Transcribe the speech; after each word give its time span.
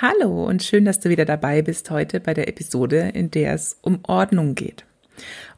Hallo 0.00 0.44
und 0.44 0.62
schön, 0.62 0.84
dass 0.84 1.00
du 1.00 1.08
wieder 1.08 1.24
dabei 1.24 1.60
bist 1.60 1.90
heute 1.90 2.20
bei 2.20 2.32
der 2.32 2.46
Episode, 2.46 3.10
in 3.14 3.32
der 3.32 3.52
es 3.54 3.78
um 3.82 3.98
Ordnung 4.04 4.54
geht. 4.54 4.84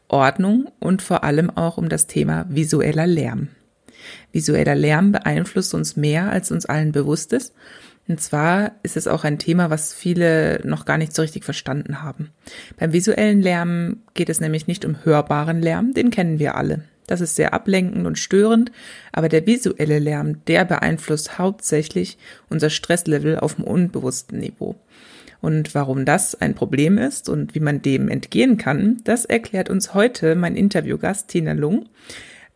Ordnung 0.08 0.70
und 0.78 1.02
vor 1.02 1.24
allem 1.24 1.50
auch 1.50 1.76
um 1.76 1.90
das 1.90 2.06
Thema 2.06 2.46
visueller 2.48 3.06
Lärm. 3.06 3.48
Visueller 4.32 4.74
Lärm 4.74 5.12
beeinflusst 5.12 5.74
uns 5.74 5.94
mehr, 5.94 6.30
als 6.30 6.50
uns 6.50 6.64
allen 6.64 6.90
bewusst 6.90 7.34
ist. 7.34 7.52
Und 8.08 8.18
zwar 8.22 8.72
ist 8.82 8.96
es 8.96 9.06
auch 9.06 9.24
ein 9.24 9.38
Thema, 9.38 9.68
was 9.68 9.92
viele 9.92 10.62
noch 10.64 10.86
gar 10.86 10.96
nicht 10.96 11.14
so 11.14 11.20
richtig 11.20 11.44
verstanden 11.44 12.02
haben. 12.02 12.30
Beim 12.78 12.94
visuellen 12.94 13.42
Lärm 13.42 13.98
geht 14.14 14.30
es 14.30 14.40
nämlich 14.40 14.66
nicht 14.66 14.86
um 14.86 15.04
hörbaren 15.04 15.60
Lärm, 15.60 15.92
den 15.92 16.08
kennen 16.08 16.38
wir 16.38 16.54
alle. 16.54 16.84
Das 17.10 17.20
ist 17.20 17.34
sehr 17.34 17.52
ablenkend 17.52 18.06
und 18.06 18.20
störend, 18.20 18.70
aber 19.10 19.28
der 19.28 19.44
visuelle 19.44 19.98
Lärm, 19.98 20.44
der 20.44 20.64
beeinflusst 20.64 21.38
hauptsächlich 21.38 22.18
unser 22.48 22.70
Stresslevel 22.70 23.36
auf 23.36 23.56
dem 23.56 23.64
unbewussten 23.64 24.38
Niveau. 24.38 24.76
Und 25.40 25.74
warum 25.74 26.04
das 26.04 26.40
ein 26.40 26.54
Problem 26.54 26.98
ist 26.98 27.28
und 27.28 27.56
wie 27.56 27.60
man 27.60 27.82
dem 27.82 28.08
entgehen 28.08 28.58
kann, 28.58 28.98
das 29.02 29.24
erklärt 29.24 29.70
uns 29.70 29.92
heute 29.92 30.36
mein 30.36 30.54
Interviewgast 30.54 31.26
Tina 31.26 31.50
Lung. 31.52 31.88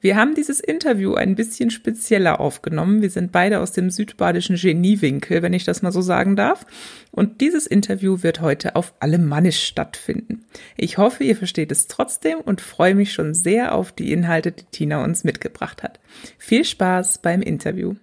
Wir 0.05 0.17
haben 0.17 0.35
dieses 0.35 0.61
Interview 0.61 1.15
ein 1.15 1.35
bisschen 1.35 1.71
spezieller 1.71 2.39
aufgenommen. 2.39 3.01
Wir 3.01 3.09
sind 3.09 3.33
beide 3.33 3.61
aus 3.61 3.73
dem 3.73 3.89
südbadischen 3.89 4.57
Geniewinkel, 4.57 5.41
wenn 5.41 5.55
ich 5.55 5.65
das 5.65 5.81
mal 5.81 5.93
so 5.93 6.03
sagen 6.03 6.37
darf. 6.37 6.67
Und 7.11 7.41
dieses 7.41 7.67
Interview 7.67 8.23
wird 8.23 8.43
heute 8.43 8.77
auf 8.77 8.93
Alemannisch 9.01 9.65
stattfinden. 9.65 10.45
Ich 10.77 10.99
hoffe, 10.99 11.25
ihr 11.25 11.37
versteht 11.37 11.73
es 11.73 11.87
trotzdem 11.87 12.41
und 12.41 12.61
freue 12.61 12.95
mich 12.95 13.15
schon 13.15 13.33
sehr 13.33 13.75
auf 13.75 13.93
die 13.93 14.13
Inhalte, 14.13 14.53
die 14.53 14.67
Tina 14.71 15.03
uns 15.03 15.25
mitgebracht 15.25 15.83
hat. 15.83 16.01
Viel 16.37 16.67
Spaß 16.67 17.23
beim 17.23 17.41
Interview. 17.41 17.95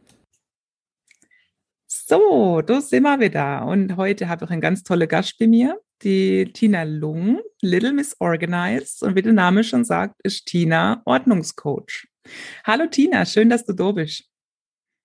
So, 2.11 2.61
da 2.61 2.81
sind 2.81 3.03
wir 3.03 3.21
wieder. 3.21 3.65
Und 3.65 3.95
heute 3.95 4.27
habe 4.27 4.43
ich 4.43 4.51
einen 4.51 4.59
ganz 4.59 4.83
tolle 4.83 5.07
Gast 5.07 5.39
bei 5.39 5.47
mir 5.47 5.79
die 6.03 6.51
Tina 6.51 6.83
Lung, 6.83 7.39
Little 7.61 7.93
Miss 7.93 8.17
Organized. 8.19 9.01
Und 9.01 9.15
wie 9.15 9.21
der 9.21 9.31
Name 9.31 9.63
schon 9.63 9.85
sagt, 9.85 10.19
ist 10.21 10.45
Tina 10.45 11.01
Ordnungscoach. 11.05 12.09
Hallo 12.65 12.87
Tina, 12.87 13.25
schön, 13.25 13.49
dass 13.49 13.63
du 13.63 13.71
da 13.71 13.93
bist. 13.93 14.25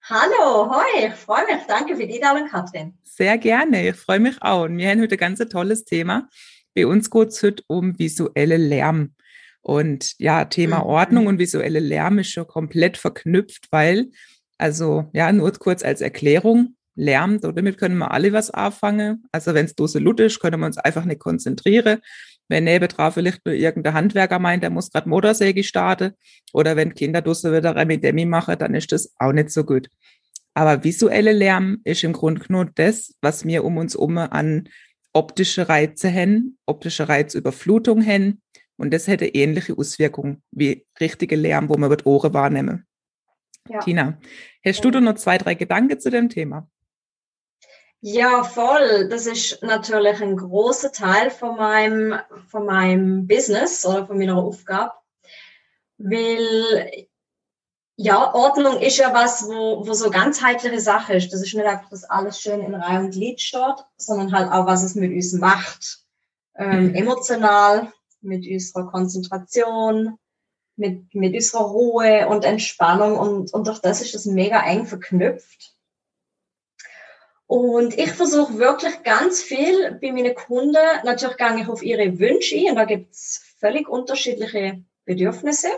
Hallo, 0.02 0.68
hoi, 0.68 1.06
ich 1.06 1.14
freue 1.14 1.46
mich. 1.46 1.64
Danke 1.68 1.94
für 1.94 2.08
die 2.08 2.14
Einladung, 2.14 2.48
Katrin. 2.48 2.98
Sehr 3.04 3.38
gerne, 3.38 3.90
ich 3.90 3.94
freue 3.94 4.18
mich 4.18 4.42
auch. 4.42 4.64
Und 4.64 4.76
wir 4.76 4.90
haben 4.90 5.00
heute 5.00 5.14
ein 5.14 5.18
ganz 5.18 5.38
tolles 5.48 5.84
Thema. 5.84 6.28
Bei 6.74 6.88
uns 6.88 7.08
geht 7.08 7.28
es 7.28 7.40
heute 7.40 7.62
um 7.68 7.96
visuelle 7.96 8.56
Lärm. 8.56 9.14
Und 9.60 10.18
ja, 10.18 10.44
Thema 10.46 10.78
mhm. 10.78 10.86
Ordnung 10.86 11.26
und 11.28 11.38
visuelle 11.38 11.78
Lärm 11.78 12.18
ist 12.18 12.32
schon 12.32 12.48
komplett 12.48 12.96
verknüpft, 12.96 13.68
weil, 13.70 14.10
also 14.58 15.08
ja, 15.12 15.30
nur 15.30 15.52
kurz 15.52 15.84
als 15.84 16.00
Erklärung, 16.00 16.72
Lärm, 16.96 17.40
damit 17.40 17.78
können 17.78 17.98
wir 17.98 18.10
alle 18.10 18.32
was 18.32 18.50
anfangen. 18.50 19.24
Also 19.30 19.54
wenn 19.54 19.66
es 19.66 19.74
Dose 19.74 19.98
Lut 19.98 20.18
ist, 20.20 20.40
können 20.40 20.60
wir 20.60 20.66
uns 20.66 20.78
einfach 20.78 21.04
nicht 21.04 21.20
konzentrieren. 21.20 21.98
Wenn 22.48 22.64
nebenan 22.64 23.12
vielleicht 23.12 23.44
nur 23.44 23.54
irgendein 23.54 23.94
Handwerker 23.94 24.38
meint, 24.38 24.62
der 24.62 24.70
muss 24.70 24.90
gerade 24.90 25.08
Motorsäge 25.08 25.62
starten, 25.64 26.12
oder 26.52 26.76
wenn 26.76 26.94
Kinder 26.94 27.20
Dose 27.20 27.52
wieder 27.52 27.74
Remi 27.76 27.98
Demi 28.00 28.24
machen, 28.24 28.56
dann 28.58 28.74
ist 28.74 28.92
das 28.92 29.12
auch 29.18 29.32
nicht 29.32 29.50
so 29.50 29.64
gut. 29.64 29.88
Aber 30.54 30.84
visuelle 30.84 31.32
Lärm 31.32 31.80
ist 31.84 32.02
im 32.02 32.12
Grunde 32.12 32.42
nur 32.48 32.70
das, 32.74 33.14
was 33.20 33.44
wir 33.44 33.64
um 33.64 33.76
uns 33.76 33.94
um 33.94 34.16
an 34.16 34.68
optische 35.12 35.68
Reize 35.68 36.12
haben, 36.12 36.56
optische 36.66 37.08
Reizüberflutung 37.08 38.04
haben. 38.06 38.40
Und 38.76 38.92
das 38.92 39.06
hätte 39.06 39.26
ähnliche 39.26 39.76
Auswirkungen 39.76 40.42
wie 40.50 40.86
richtige 41.00 41.36
Lärm, 41.36 41.68
wo 41.68 41.76
man 41.76 41.90
mit 41.90 42.06
Ohren 42.06 42.32
wahrnehmen. 42.32 42.86
Ja. 43.68 43.80
Tina, 43.80 44.18
hast 44.64 44.84
du 44.84 44.90
da 44.90 45.00
noch 45.00 45.16
zwei, 45.16 45.38
drei 45.38 45.54
Gedanken 45.54 45.98
zu 45.98 46.10
dem 46.10 46.28
Thema? 46.28 46.68
Ja, 48.08 48.44
voll. 48.44 49.08
Das 49.08 49.26
ist 49.26 49.64
natürlich 49.64 50.22
ein 50.22 50.36
großer 50.36 50.92
Teil 50.92 51.28
von 51.28 51.56
meinem, 51.56 52.14
von 52.46 52.64
meinem 52.64 53.26
Business 53.26 53.84
oder 53.84 54.06
von 54.06 54.16
meiner 54.16 54.36
Aufgabe. 54.36 54.92
Weil, 55.98 57.08
ja, 57.96 58.32
Ordnung 58.32 58.78
ist 58.78 58.98
ja 58.98 59.12
was, 59.12 59.48
wo, 59.48 59.84
wo 59.84 59.92
so 59.92 60.10
ganzheitliche 60.10 60.78
Sache 60.78 61.14
ist. 61.14 61.32
Das 61.32 61.42
ist 61.42 61.52
nicht 61.52 61.66
einfach, 61.66 61.88
dass 61.88 62.04
alles 62.04 62.40
schön 62.40 62.60
in 62.60 62.76
Reihe 62.76 63.00
und 63.00 63.10
Glied 63.10 63.40
steht, 63.40 63.84
sondern 63.96 64.30
halt 64.30 64.52
auch, 64.52 64.66
was 64.66 64.84
es 64.84 64.94
mit 64.94 65.10
uns 65.10 65.32
macht. 65.32 66.04
Ähm, 66.54 66.90
mhm. 66.90 66.94
emotional, 66.94 67.92
mit 68.20 68.46
unserer 68.46 68.86
Konzentration, 68.86 70.16
mit, 70.76 71.12
mit 71.12 71.34
unserer 71.34 71.64
Ruhe 71.64 72.28
und 72.28 72.44
Entspannung 72.44 73.18
und, 73.18 73.52
und 73.52 73.66
durch 73.66 73.80
das 73.80 74.00
ist 74.00 74.14
das 74.14 74.26
mega 74.26 74.64
eng 74.64 74.86
verknüpft. 74.86 75.75
Und 77.46 77.96
ich 77.96 78.10
versuche 78.12 78.58
wirklich 78.58 79.02
ganz 79.04 79.40
viel 79.40 79.98
bei 80.00 80.10
meinen 80.10 80.34
Kunden, 80.34 80.76
natürlich 81.04 81.36
gehe 81.36 81.60
ich 81.60 81.68
auf 81.68 81.82
ihre 81.82 82.18
Wünsche 82.18 82.56
ein 82.56 82.70
und 82.70 82.76
da 82.76 82.84
gibt 82.84 83.12
es 83.12 83.40
völlig 83.60 83.88
unterschiedliche 83.88 84.82
Bedürfnisse. 85.04 85.68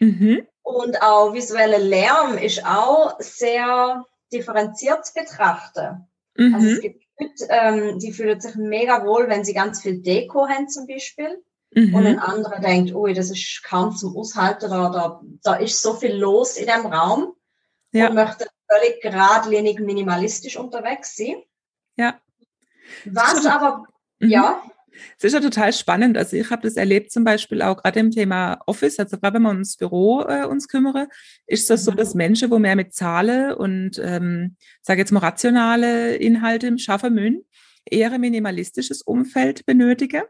Mhm. 0.00 0.46
Und 0.62 1.00
auch 1.00 1.32
visueller 1.32 1.78
Lärm 1.78 2.38
ist 2.38 2.66
auch 2.66 3.20
sehr 3.20 4.04
differenziert 4.32 5.06
zu 5.06 5.14
betrachten. 5.14 6.08
Mhm. 6.36 6.54
Also 6.54 6.68
es 6.68 6.80
gibt 6.80 7.04
Leute, 7.18 7.46
ähm, 7.48 7.98
die 7.98 8.12
fühlen 8.12 8.40
sich 8.40 8.56
mega 8.56 9.04
wohl, 9.04 9.28
wenn 9.28 9.44
sie 9.44 9.54
ganz 9.54 9.82
viel 9.82 10.02
Deko 10.02 10.48
haben 10.48 10.68
zum 10.68 10.86
Beispiel. 10.86 11.42
Mhm. 11.72 11.94
Und 11.94 12.06
ein 12.06 12.18
anderer 12.18 12.60
denkt, 12.60 12.94
ui, 12.94 13.14
das 13.14 13.30
ist 13.30 13.62
kaum 13.64 13.94
zum 13.96 14.16
Aushalten, 14.16 14.70
da, 14.70 14.90
da, 14.90 15.20
da 15.42 15.54
ist 15.54 15.80
so 15.80 15.94
viel 15.94 16.14
los 16.14 16.56
in 16.56 16.66
dem 16.66 16.86
Raum. 16.86 17.32
Ja. 17.92 18.08
Und 18.08 18.14
möchte 18.14 18.46
völlig 18.68 19.00
geradlinig 19.00 19.80
minimalistisch 19.80 20.56
unterwegs 20.56 21.16
sein. 21.16 21.36
Ja. 21.96 22.20
Was 23.04 23.44
aber, 23.46 23.86
mhm. 24.20 24.30
ja. 24.30 24.62
Es 25.18 25.24
ist 25.24 25.34
ja 25.34 25.40
total 25.40 25.72
spannend. 25.72 26.16
Also 26.16 26.36
ich 26.36 26.50
habe 26.50 26.62
das 26.62 26.76
erlebt 26.76 27.12
zum 27.12 27.24
Beispiel 27.24 27.60
auch 27.62 27.82
gerade 27.82 28.00
im 28.00 28.10
Thema 28.10 28.60
Office, 28.66 28.98
also 28.98 29.18
gerade 29.18 29.34
wenn 29.34 29.42
wir 29.42 29.50
uns 29.50 29.76
Büro 29.76 30.22
äh, 30.22 30.46
uns 30.46 30.68
kümmere, 30.68 31.08
ist 31.46 31.68
das 31.68 31.84
so, 31.84 31.92
mhm. 31.92 31.96
dass 31.96 32.14
Menschen, 32.14 32.50
wo 32.50 32.58
mehr 32.58 32.76
mit 32.76 32.94
Zahlen 32.94 33.52
und 33.52 34.00
ähm, 34.02 34.56
sage 34.82 35.00
jetzt 35.00 35.12
mal 35.12 35.20
rationale 35.20 36.16
Inhalte 36.16 36.66
im 36.66 36.78
Schaffen 36.78 37.14
müssen, 37.14 37.46
eher 37.84 38.10
ein 38.12 38.20
minimalistisches 38.20 39.02
Umfeld 39.02 39.66
benötigen. 39.66 40.22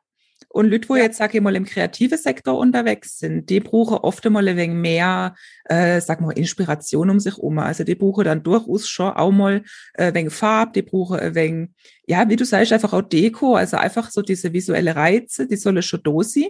Und 0.56 0.70
Leute, 0.70 0.88
wo 0.88 0.96
ja. 0.96 1.02
jetzt, 1.02 1.18
sage 1.18 1.36
ich 1.36 1.42
mal, 1.42 1.54
im 1.54 1.66
kreativen 1.66 2.16
Sektor 2.16 2.56
unterwegs 2.56 3.18
sind, 3.18 3.50
die 3.50 3.60
brauchen 3.60 3.98
oft 3.98 4.24
einmal 4.24 4.48
ein 4.48 4.56
wenig 4.56 4.74
mehr, 4.78 5.34
äh, 5.66 6.00
sag 6.00 6.22
mal, 6.22 6.30
Inspiration 6.30 7.10
um 7.10 7.20
sich 7.20 7.36
um. 7.36 7.58
Also 7.58 7.84
die 7.84 7.94
brauchen 7.94 8.24
dann 8.24 8.42
durchaus 8.42 8.88
schon 8.88 9.12
auch 9.12 9.32
mal 9.32 9.62
äh, 9.92 10.04
ein 10.04 10.14
wenig 10.14 10.32
Farbe, 10.32 10.72
die 10.72 10.80
brauchen 10.80 11.20
ein 11.20 11.34
wenig, 11.34 11.68
ja, 12.06 12.26
wie 12.30 12.36
du 12.36 12.46
sagst, 12.46 12.72
einfach 12.72 12.94
auch 12.94 13.02
Deko, 13.02 13.56
also 13.56 13.76
einfach 13.76 14.10
so 14.10 14.22
diese 14.22 14.50
visuelle 14.54 14.96
Reize, 14.96 15.46
die 15.46 15.56
sollen 15.56 15.82
schon 15.82 16.00
da 16.02 16.22
sein. 16.22 16.48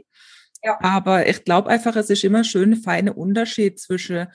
Ja. 0.63 0.79
Aber 0.83 1.27
ich 1.27 1.43
glaube 1.43 1.69
einfach, 1.69 1.97
es 1.97 2.09
ist 2.09 2.23
immer 2.23 2.45
schön 2.45 2.75
ein 2.75 2.77
feiner 2.77 3.19
Unterschied 3.19 3.81
zwischen 3.81 4.29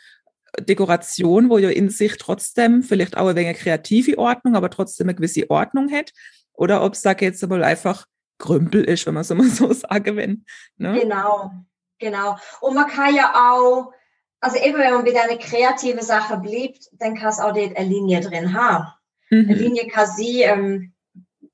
Dekoration, 0.59 1.49
wo 1.49 1.59
ja 1.59 1.69
in 1.69 1.87
sich 1.87 2.17
trotzdem 2.17 2.83
vielleicht 2.83 3.15
auch 3.15 3.29
ein 3.29 3.37
wenig 3.37 3.59
kreative 3.59 4.17
Ordnung, 4.17 4.55
aber 4.55 4.69
trotzdem 4.69 5.07
eine 5.07 5.15
gewisse 5.15 5.49
Ordnung 5.49 5.89
hat. 5.93 6.11
Oder 6.51 6.83
ob 6.83 6.93
es, 6.93 7.01
sage 7.01 7.23
jetzt 7.23 7.47
mal, 7.47 7.63
einfach 7.63 8.05
Krümpel 8.41 8.83
ist, 8.83 9.05
wenn 9.05 9.13
man 9.13 9.23
so 9.23 9.35
mal 9.35 9.47
so 9.47 9.71
sagen 9.73 10.17
will. 10.17 10.39
Ne? 10.77 10.99
Genau, 10.99 11.51
genau. 11.99 12.37
Und 12.59 12.75
man 12.75 12.87
kann 12.87 13.15
ja 13.15 13.33
auch, 13.33 13.93
also 14.41 14.57
eben 14.57 14.77
wenn 14.77 14.93
man 14.93 15.05
wieder 15.05 15.23
eine 15.23 15.37
kreative 15.37 16.03
Sache 16.03 16.37
bleibt, 16.37 16.89
dann 16.93 17.15
kann 17.15 17.29
es 17.29 17.39
auch 17.39 17.53
dort 17.53 17.77
eine 17.77 17.87
Linie 17.87 18.19
drin 18.21 18.53
haben. 18.53 18.87
Mhm. 19.29 19.49
Eine 19.49 19.53
Linie 19.53 19.87
kann 19.87 20.07
sie 20.07 20.41
ähm, 20.41 20.93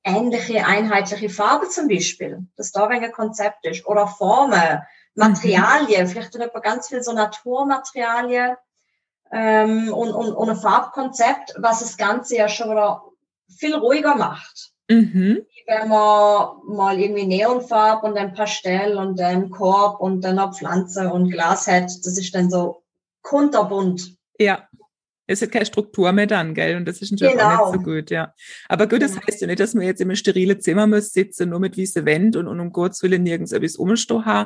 ähnliche, 0.04 0.66
einheitliche 0.66 1.30
Farbe 1.30 1.68
zum 1.70 1.88
Beispiel, 1.88 2.48
dass 2.56 2.72
da 2.72 2.88
ein 2.88 3.12
Konzept 3.12 3.66
ist. 3.66 3.86
Oder 3.86 4.08
Formen, 4.08 4.82
Materialien, 5.16 6.06
mhm. 6.06 6.08
vielleicht 6.08 6.40
hat 6.40 6.64
ganz 6.64 6.88
viel 6.88 7.04
so 7.04 7.12
Naturmaterialien 7.12 8.56
ähm, 9.32 9.94
und, 9.94 10.12
und, 10.12 10.34
und 10.34 10.50
ein 10.50 10.56
Farbkonzept, 10.56 11.56
was 11.58 11.80
das 11.80 11.98
Ganze 11.98 12.38
ja 12.38 12.48
schon 12.48 12.70
wieder 12.72 13.04
viel 13.50 13.76
ruhiger 13.76 14.16
macht. 14.16 14.72
Mhm. 14.90 15.46
Wenn 15.68 15.90
man 15.90 16.62
mal 16.66 16.98
irgendwie 16.98 17.26
Neonfarb 17.26 18.04
und 18.04 18.18
ein 18.18 18.34
Pastell 18.34 18.98
und 18.98 19.20
ein 19.20 19.50
Korb 19.50 20.00
und 20.00 20.22
dann 20.22 20.40
eine 20.40 20.54
Pflanze 20.54 21.12
und 21.12 21.30
Glas 21.30 21.68
hat, 21.68 21.84
das 21.84 22.18
ist 22.18 22.34
dann 22.34 22.50
so 22.50 22.84
kunterbunt. 23.22 24.16
Ja. 24.40 24.67
Es 25.28 25.42
hat 25.42 25.52
keine 25.52 25.66
Struktur 25.66 26.12
mehr 26.14 26.26
dann, 26.26 26.54
gell? 26.54 26.78
Und 26.78 26.88
das 26.88 27.02
ist 27.02 27.12
natürlich 27.12 27.34
genau. 27.34 27.46
auch 27.46 27.74
nicht 27.74 27.80
so 27.80 27.84
genau. 27.84 27.98
gut, 27.98 28.10
ja. 28.10 28.34
Aber 28.70 28.88
gut, 28.88 29.02
das 29.02 29.12
genau. 29.12 29.28
heißt 29.28 29.42
ja 29.42 29.48
nicht, 29.48 29.60
dass 29.60 29.74
man 29.74 29.86
jetzt 29.86 30.02
im 30.02 30.16
sterilen 30.16 30.60
Zimmer 30.62 30.88
muss 30.88 31.12
sitzen, 31.12 31.50
nur 31.50 31.60
mit 31.60 31.78
weißen 31.78 32.06
Wänden 32.06 32.38
und, 32.40 32.48
und 32.48 32.60
um 32.60 32.72
Gottes 32.72 33.04
Willen 33.04 33.24
nirgends 33.24 33.52
etwas 33.52 33.76
umstehen. 33.76 34.46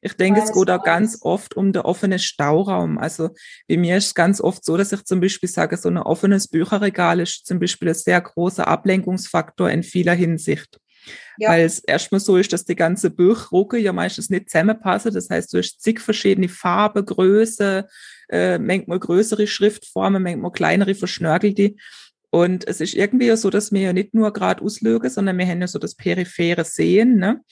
Ich 0.00 0.14
denke, 0.14 0.40
es 0.40 0.52
geht 0.52 0.70
auch 0.70 0.82
ganz 0.82 1.18
oft 1.20 1.54
um 1.54 1.72
den 1.72 1.82
offenen 1.82 2.18
Stauraum. 2.18 2.98
Also 2.98 3.30
bei 3.68 3.76
mir 3.76 3.98
ist 3.98 4.06
es 4.06 4.14
ganz 4.14 4.40
oft 4.40 4.64
so, 4.64 4.76
dass 4.76 4.92
ich 4.92 5.04
zum 5.04 5.20
Beispiel 5.20 5.48
sage, 5.48 5.76
so 5.76 5.88
ein 5.88 5.98
offenes 5.98 6.48
Bücherregal 6.48 7.20
ist 7.20 7.46
zum 7.46 7.60
Beispiel 7.60 7.88
ein 7.88 7.94
sehr 7.94 8.20
großer 8.20 8.66
Ablenkungsfaktor 8.66 9.70
in 9.70 9.82
vieler 9.82 10.14
Hinsicht. 10.14 10.78
Ja. 11.38 11.50
Weil 11.50 11.64
es 11.64 11.80
erstmal 11.80 12.20
so 12.20 12.36
ist, 12.36 12.52
dass 12.52 12.64
die 12.64 12.76
ganze 12.76 13.10
Buchrucke 13.10 13.78
ja 13.78 13.92
meistens 13.92 14.30
nicht 14.30 14.50
zusammenpassen. 14.50 15.12
Das 15.12 15.30
heißt, 15.30 15.52
du 15.52 15.58
hast 15.58 15.80
zig 15.80 16.00
verschiedene 16.00 16.48
Farben, 16.48 17.04
Größe, 17.04 17.88
äh, 18.32 18.58
manchmal 18.58 18.98
größere 18.98 19.46
Schriftformen, 19.46 20.22
manchmal 20.22 20.50
kleinere 20.50 20.94
verschnörkelte. 20.94 21.74
Und 22.30 22.66
es 22.66 22.80
ist 22.80 22.94
irgendwie 22.94 23.36
so, 23.36 23.50
dass 23.50 23.72
wir 23.72 23.80
ja 23.82 23.92
nicht 23.92 24.14
nur 24.14 24.32
gerade 24.32 24.64
auslögen, 24.64 25.10
sondern 25.10 25.36
wir 25.36 25.46
haben 25.46 25.60
ja 25.60 25.66
so 25.68 25.78
das 25.78 25.94
periphere 25.94 26.64
Sehen. 26.64 27.18
Ne? 27.18 27.42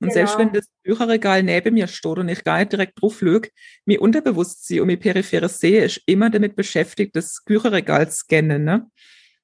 Und 0.00 0.08
genau. 0.08 0.12
selbst 0.14 0.38
wenn 0.38 0.52
das 0.52 0.66
Bücherregal 0.82 1.42
neben 1.42 1.74
mir 1.74 1.86
steht 1.86 2.16
und 2.16 2.28
ich 2.30 2.42
gar 2.42 2.58
nicht 2.58 2.72
direkt 2.72 3.00
drauf 3.00 3.20
lüge, 3.20 3.50
mir 3.84 4.00
Unterbewusstsein 4.00 4.80
und 4.80 4.86
mir 4.86 4.96
peripheres 4.96 5.58
Sehen 5.58 5.84
ist 5.84 6.00
immer 6.06 6.30
damit 6.30 6.56
beschäftigt, 6.56 7.14
das 7.14 7.42
Bücherregal 7.44 8.10
zu 8.10 8.16
scannen. 8.16 8.64
Ne? 8.64 8.90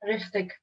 Richtig. 0.02 0.58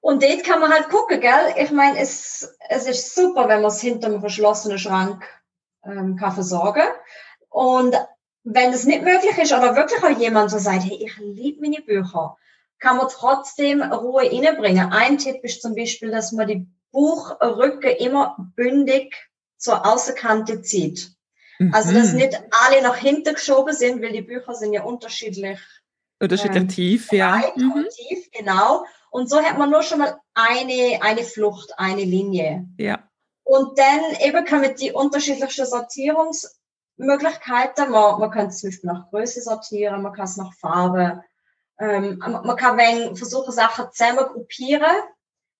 Und 0.00 0.22
dort 0.22 0.44
kann 0.44 0.60
man 0.60 0.72
halt 0.72 0.88
gucken, 0.88 1.20
gell? 1.20 1.54
Ich 1.58 1.70
meine, 1.70 1.98
es, 1.98 2.56
es 2.70 2.86
ist 2.86 3.14
super, 3.14 3.46
wenn 3.48 3.60
man 3.60 3.70
es 3.70 3.82
hinter 3.82 4.06
einem 4.06 4.20
verschlossenen 4.20 4.78
Schrank 4.78 5.22
ähm, 5.84 6.16
kann 6.16 6.32
versorgen. 6.32 6.88
Und 7.50 7.94
wenn 8.44 8.72
es 8.72 8.84
nicht 8.84 9.02
möglich 9.02 9.36
ist 9.38 9.52
oder 9.52 9.76
wirklich 9.76 10.02
auch 10.02 10.18
jemand 10.18 10.50
so 10.50 10.58
sagt, 10.58 10.84
hey, 10.84 10.98
ich 11.04 11.16
liebe 11.18 11.60
meine 11.60 11.82
Bücher, 11.82 12.36
kann 12.78 12.96
man 12.96 13.08
trotzdem 13.10 13.82
Ruhe 13.82 14.22
reinbringen. 14.22 14.92
Ein 14.92 15.18
Tipp 15.18 15.44
ist 15.44 15.62
zum 15.62 15.74
Beispiel, 15.74 16.10
dass 16.10 16.32
man 16.32 16.48
die 16.48 16.66
Buchrücken 16.90 17.96
immer 17.98 18.36
bündig 18.56 19.14
zur 19.58 19.86
Außenkante 19.86 20.62
zieht. 20.62 21.12
Mhm. 21.58 21.74
Also, 21.74 21.92
dass 21.92 22.14
nicht 22.14 22.40
alle 22.50 22.82
nach 22.82 22.96
hinten 22.96 23.34
geschoben 23.34 23.74
sind, 23.74 24.02
weil 24.02 24.12
die 24.12 24.22
Bücher 24.22 24.54
sind 24.54 24.72
ja 24.72 24.82
unterschiedlich. 24.82 25.58
Unterschiedlich 26.18 26.62
ähm, 26.62 26.68
tief, 26.68 27.12
ja. 27.12 27.42
Mhm. 27.54 27.86
Tief, 27.94 28.30
genau. 28.32 28.84
Und 29.10 29.28
so 29.28 29.42
hat 29.42 29.58
man 29.58 29.70
nur 29.70 29.82
schon 29.82 29.98
mal 29.98 30.18
eine, 30.34 31.02
eine 31.02 31.22
Flucht, 31.22 31.78
eine 31.78 32.02
Linie. 32.02 32.66
Ja. 32.78 33.10
Und 33.44 33.78
dann 33.78 34.00
eben 34.24 34.44
kann 34.44 34.62
man 34.62 34.74
die 34.76 34.92
unterschiedlichsten 34.92 35.66
Sortierungsmöglichkeiten, 37.00 37.90
man, 37.90 38.20
man 38.20 38.30
kann 38.30 38.46
es 38.46 38.58
zum 38.58 38.70
Beispiel 38.70 38.90
nach 38.90 39.10
Größe 39.10 39.40
sortieren, 39.40 40.02
man 40.02 40.12
kann 40.12 40.24
es 40.24 40.36
nach 40.36 40.52
Farbe, 40.54 41.22
ähm, 41.78 42.18
man 42.18 42.56
kann 42.56 42.76
wenn 42.76 43.16
versuchen, 43.16 43.52
Sachen 43.52 43.86
zusammen 43.92 44.26
gruppieren, 44.26 44.96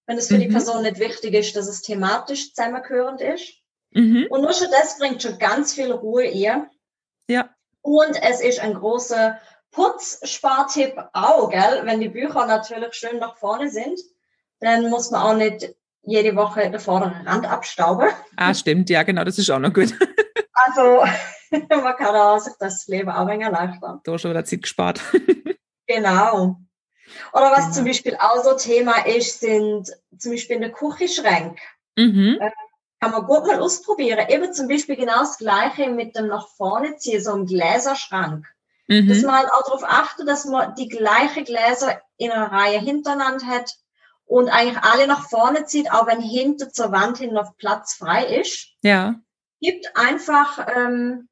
wenn 0.07 0.19
es 0.19 0.29
für 0.29 0.35
mhm. 0.35 0.41
die 0.41 0.49
Person 0.49 0.83
nicht 0.83 0.99
wichtig 0.99 1.35
ist, 1.35 1.57
dass 1.57 1.69
es 1.69 1.83
thematisch 1.83 2.53
zusammengehörend 2.55 3.21
ist. 3.21 3.55
Mhm. 3.93 4.27
Und 4.31 4.43
nur 4.43 4.53
schon 4.53 4.71
das 4.71 4.99
bringt 4.99 5.23
schon 5.23 5.39
ganz 5.39 5.73
viel 5.73 5.93
Ruhe 5.93 6.25
ihr. 6.25 6.69
Ja. 7.29 7.51
Und 7.83 8.23
es 8.23 8.41
ist 8.41 8.61
ein 8.61 8.75
großer 8.75 9.39
Putzspartipp 9.71 10.95
auch, 11.13 11.49
gell? 11.51 11.83
Wenn 11.85 12.01
die 12.01 12.09
Bücher 12.09 12.47
natürlich 12.47 12.93
schön 12.95 13.19
nach 13.19 13.37
vorne 13.37 13.71
sind, 13.71 13.99
dann 14.61 14.91
muss 14.91 15.11
man 15.11 15.23
auch 15.23 15.37
nicht 15.37 15.75
jede 16.03 16.37
Woche 16.37 16.71
den 16.71 16.81
vorderen 16.81 17.27
Rand 17.27 17.51
abstauben. 17.51 18.09
Ah, 18.37 18.53
stimmt, 18.53 18.91
ja, 18.91 19.03
genau, 19.03 19.25
das 19.25 19.39
ist 19.39 19.51
auch 19.51 19.59
noch 19.59 19.73
gut. 19.73 19.95
also, 20.67 21.05
man 21.69 21.97
kann 21.97 22.15
auch 22.15 22.39
sich 22.39 22.55
das 22.59 22.87
Leben 22.87 23.11
auch 23.11 23.27
ein 23.27 23.29
wenig 23.29 23.47
erleichtern. 23.47 24.01
Da 24.05 24.19
schon 24.19 24.31
wieder 24.31 24.45
Zeit 24.45 24.63
gespart. 24.63 25.01
genau. 25.87 26.57
Oder 27.33 27.51
was 27.51 27.65
genau. 27.65 27.73
zum 27.73 27.85
Beispiel 27.85 28.17
auch 28.17 28.43
so 28.43 28.57
Thema 28.57 29.07
ist, 29.07 29.41
sind 29.41 29.91
zum 30.17 30.33
Beispiel 30.33 30.57
in 30.57 30.63
der 30.63 30.73
Küchenschränke. 30.73 31.61
Mhm. 31.97 32.39
Äh, 32.41 32.51
kann 33.01 33.13
man 33.13 33.25
gut 33.25 33.47
mal 33.47 33.61
ausprobieren. 33.61 34.29
Eben 34.29 34.53
zum 34.53 34.69
Beispiel 34.69 34.97
genau 34.97 35.21
das 35.21 35.39
Gleiche 35.39 35.89
mit 35.89 36.17
dem 36.17 36.27
nach 36.27 36.49
vorne 36.49 36.97
ziehen, 36.97 37.23
so 37.23 37.33
einem 37.33 37.47
Gläserschrank. 37.47 38.47
Mhm. 38.89 39.09
Dass 39.09 39.23
man 39.23 39.37
halt 39.37 39.53
auch 39.53 39.65
darauf 39.65 39.85
achtet, 39.85 40.29
dass 40.29 40.45
man 40.45 40.75
die 40.75 40.89
gleiche 40.89 41.43
Gläser 41.43 42.01
in 42.19 42.31
einer 42.31 42.53
Reihe 42.53 42.79
hintereinander 42.79 43.47
hat 43.47 43.75
und 44.27 44.49
eigentlich 44.49 44.83
alle 44.83 45.07
nach 45.07 45.29
vorne 45.29 45.65
zieht, 45.65 45.91
auch 45.91 46.07
wenn 46.07 46.21
hinter 46.21 46.71
zur 46.71 46.93
Wand 46.93 47.19
hin 47.19 47.33
noch 47.33 47.57
Platz 47.57 47.95
frei 47.95 48.27
ist. 48.27 48.69
Ja. 48.83 49.15
Gibt 49.61 49.97
einfach 49.97 50.67
ähm, 50.75 51.29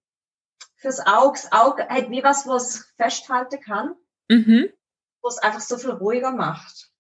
fürs 0.77 1.01
Auge, 1.07 1.39
das 1.43 1.53
Auge 1.53 1.89
halt 1.89 2.11
wie 2.11 2.23
was, 2.23 2.47
was 2.47 2.93
festhalten 2.97 3.61
kann, 3.61 3.95
mhm. 4.29 4.71
wo 5.23 5.29
es 5.29 5.39
einfach 5.39 5.61
so 5.61 5.77
viel 5.77 5.91
ruhiger 5.91 6.31
macht. 6.31 6.91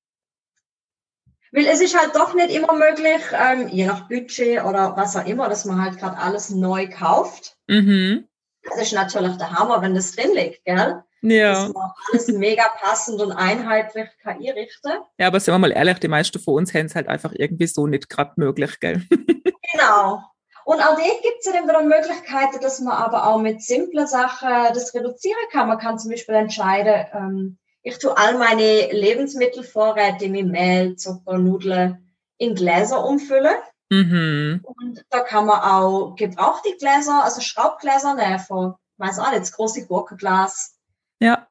Weil 1.52 1.66
es 1.66 1.80
ist 1.80 1.98
halt 1.98 2.14
doch 2.14 2.34
nicht 2.34 2.50
immer 2.50 2.75
möglich, 2.75 3.22
ähm, 3.32 3.69
je 3.69 3.86
nach 3.86 4.08
Budget 4.08 4.64
oder 4.64 4.96
was 4.96 5.16
auch 5.16 5.26
immer, 5.26 5.48
dass 5.48 5.64
man 5.64 5.82
halt 5.82 5.98
gerade 5.98 6.19
alles 6.19 6.50
neu 6.50 6.88
kauft. 6.90 7.56
Mhm. 7.66 8.28
Das 8.62 8.82
ist 8.82 8.92
natürlich 8.92 9.36
der 9.36 9.52
Hammer, 9.52 9.80
wenn 9.80 9.94
das 9.94 10.12
drin 10.12 10.34
liegt, 10.34 10.64
gell? 10.64 11.02
Ja. 11.22 11.52
Dass 11.52 11.72
man 11.72 11.90
alles 12.10 12.28
mega 12.28 12.69
passend 12.80 13.20
und 13.20 13.32
einheitlich 13.32 14.08
KI 14.22 14.50
richten. 14.50 14.92
Ja, 15.19 15.28
aber 15.28 15.40
sind 15.40 15.54
wir 15.54 15.58
mal 15.58 15.72
ehrlich, 15.72 15.98
die 15.98 16.08
meisten 16.08 16.38
von 16.38 16.54
uns 16.54 16.75
haben 16.75 16.86
es 16.86 16.94
halt 16.94 17.08
einfach 17.08 17.32
irgendwie 17.34 17.66
so 17.66 17.86
nicht 17.86 18.10
gerade 18.10 18.32
möglich, 18.36 18.78
gell? 18.80 19.02
genau. 19.72 20.22
Und 20.69 20.82
auch 20.82 20.97
dort 20.97 21.23
gibt 21.23 21.38
es 21.41 21.47
ja 21.47 21.53
dann 21.53 21.67
wieder 21.67 21.82
Möglichkeiten, 21.82 22.61
dass 22.61 22.79
man 22.81 22.93
aber 22.93 23.26
auch 23.26 23.38
mit 23.38 23.62
simplen 23.62 24.06
Sachen 24.06 24.50
das 24.75 24.93
reduzieren 24.93 25.41
kann. 25.50 25.67
Man 25.67 25.79
kann 25.79 25.99
zum 25.99 26.11
Beispiel 26.11 26.35
entscheiden, 26.35 27.06
ähm, 27.15 27.59
ich 27.81 27.97
tue 27.97 28.15
all 28.15 28.37
meine 28.37 28.93
Lebensmittelvorräte 28.93 30.31
wie 30.31 30.43
Mehl, 30.43 30.97
Zucker, 30.97 31.38
Nudeln 31.38 32.15
in 32.37 32.55
Gläser 32.55 33.03
umfüllen. 33.03 33.56
Mhm. 33.88 34.61
Und 34.62 35.06
da 35.09 35.20
kann 35.20 35.47
man 35.47 35.59
auch 35.59 36.17
gebrauchte 36.17 36.76
Gläser, 36.76 37.25
also 37.25 37.41
Schraubgläser 37.41 38.12
nehmen 38.12 38.38
von, 38.38 38.75
weiß 38.99 39.21
auch 39.21 39.31
nicht, 39.31 39.41
das 39.41 39.53
große 39.53 39.87
Gurkenglas. 39.87 40.76
Ja. 41.19 41.49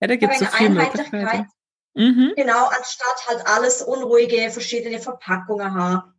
Ja, 0.00 0.08
da 0.08 0.16
gibt 0.16 0.32
es 0.32 0.38
so 0.38 0.46
viele 0.46 0.70
Möglichkeiten. 0.70 1.50
Mhm. 1.92 2.32
Genau, 2.36 2.68
anstatt 2.68 3.26
halt 3.28 3.46
alles 3.46 3.82
unruhige, 3.82 4.50
verschiedene 4.50 4.98
Verpackungen 4.98 5.74
haben. 5.74 6.14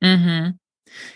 Mhm. 0.00 0.58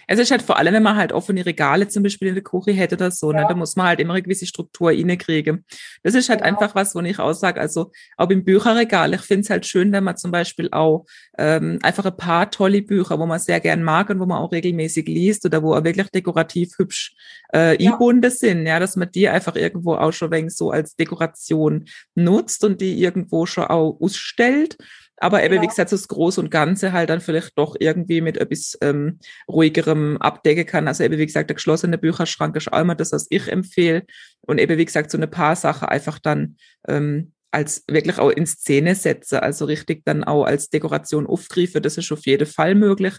Es 0.07 0.19
ist 0.19 0.31
halt 0.31 0.43
vor 0.43 0.59
allem, 0.59 0.75
wenn 0.75 0.83
man 0.83 0.97
halt 0.97 1.13
offene 1.13 1.45
Regale 1.45 1.89
zum 1.89 2.03
Beispiel 2.03 2.29
in 2.29 2.35
der 2.35 2.45
Küche 2.45 2.73
hätte 2.73 2.97
oder 2.97 3.11
so, 3.11 3.33
ne, 3.33 3.39
ja. 3.39 3.43
ne, 3.43 3.49
da 3.49 3.55
muss 3.55 3.77
man 3.77 3.87
halt 3.87 4.01
immer 4.01 4.15
eine 4.15 4.23
gewisse 4.23 4.47
Struktur 4.47 4.91
reinkriegen. 4.91 5.65
Das 6.03 6.15
ist 6.15 6.29
halt 6.29 6.43
genau. 6.43 6.53
einfach 6.59 6.75
was, 6.75 6.95
wo 6.95 7.01
ich 7.01 7.19
auch 7.19 7.33
sage, 7.33 7.61
also 7.61 7.91
auch 8.17 8.31
im 8.31 8.45
Bücherregal, 8.45 9.15
ich 9.15 9.23
finde 9.23 9.43
es 9.43 9.51
halt 9.51 9.67
schön, 9.67 9.93
wenn 9.93 10.05
man 10.05 10.17
zum 10.17 10.31
Beispiel 10.31 10.69
auch 10.73 11.07
ähm, 11.39 11.79
einfach 11.83 12.05
ein 12.05 12.17
paar 12.17 12.51
tolle 12.51 12.83
Bücher, 12.83 13.19
wo 13.19 13.27
man 13.27 13.39
sehr 13.39 13.61
gern 13.61 13.83
mag 13.83 14.11
und 14.11 14.21
wo 14.21 14.27
man 14.27 14.39
auch 14.39 14.53
regelmäßig 14.53 15.07
liest 15.07 15.45
oder 15.45 15.63
wo 15.63 15.75
auch 15.75 15.85
wirklich 15.85 16.09
dekorativ 16.11 16.79
hübsch 16.79 17.15
äh, 17.53 17.83
ja. 17.83 17.91
eingebunden 17.91 18.31
sind, 18.31 18.67
ja, 18.67 18.79
dass 18.79 18.97
man 18.97 19.11
die 19.11 19.29
einfach 19.29 19.57
irgendwo 19.57 19.95
auch 19.95 20.13
schon 20.13 20.31
wenig 20.31 20.55
so 20.55 20.71
als 20.71 20.97
Dekoration 20.97 21.87
nutzt 22.15 22.65
und 22.65 22.81
die 22.81 23.01
irgendwo 23.01 23.47
schon 23.47 23.65
auch 23.65 23.99
ausstellt 24.01 24.77
aber 25.19 25.45
eben, 25.45 25.55
ja. 25.55 25.63
wie 25.63 25.67
gesagt, 25.67 25.91
so 25.91 25.97
das 25.97 26.09
Groß 26.09 26.39
und 26.39 26.51
Ganze 26.51 26.93
halt 26.93 27.11
dann 27.11 27.21
vielleicht 27.21 27.57
doch 27.57 27.77
irgendwie 27.79 28.21
mit 28.21 28.37
etwas 28.37 28.77
ähm, 28.81 29.21
ruhigerem 29.49 30.17
abdecken 30.19 30.67
kann. 30.67 30.89
Also 30.89 31.05
eben, 31.05 31.19
wie 31.19 31.27
gesagt, 31.27 31.51
der 31.51 31.55
geschlossene 31.55 31.99
Bücherschrank 31.99 32.57
ist 32.57 32.73
auch 32.73 32.81
immer 32.81 32.95
das, 32.95 33.13
was 33.13 33.27
ich 33.31 33.49
empfehle. 33.49 34.05
Und 34.41 34.59
eben, 34.59 34.77
wie 34.77 34.85
gesagt, 34.85 35.11
so 35.11 35.19
eine 35.19 35.29
paar 35.29 35.57
Sachen 35.57 35.89
einfach 35.89 36.19
dann 36.19 36.57
ähm, 36.89 37.33
als 37.53 37.85
wirklich 37.87 38.19
auch 38.19 38.31
in 38.31 38.47
Szene 38.47 38.97
setze, 38.97 39.43
also 39.43 39.65
richtig 39.65 40.05
dann 40.05 40.25
auch 40.25 40.45
als 40.45 40.71
Dekoration 40.71 41.27
aufgreife, 41.27 41.81
das 41.81 41.97
ist 41.97 42.11
auf 42.11 42.27
jeden 42.27 42.47
Fall 42.47 42.75
möglich. 42.75 43.15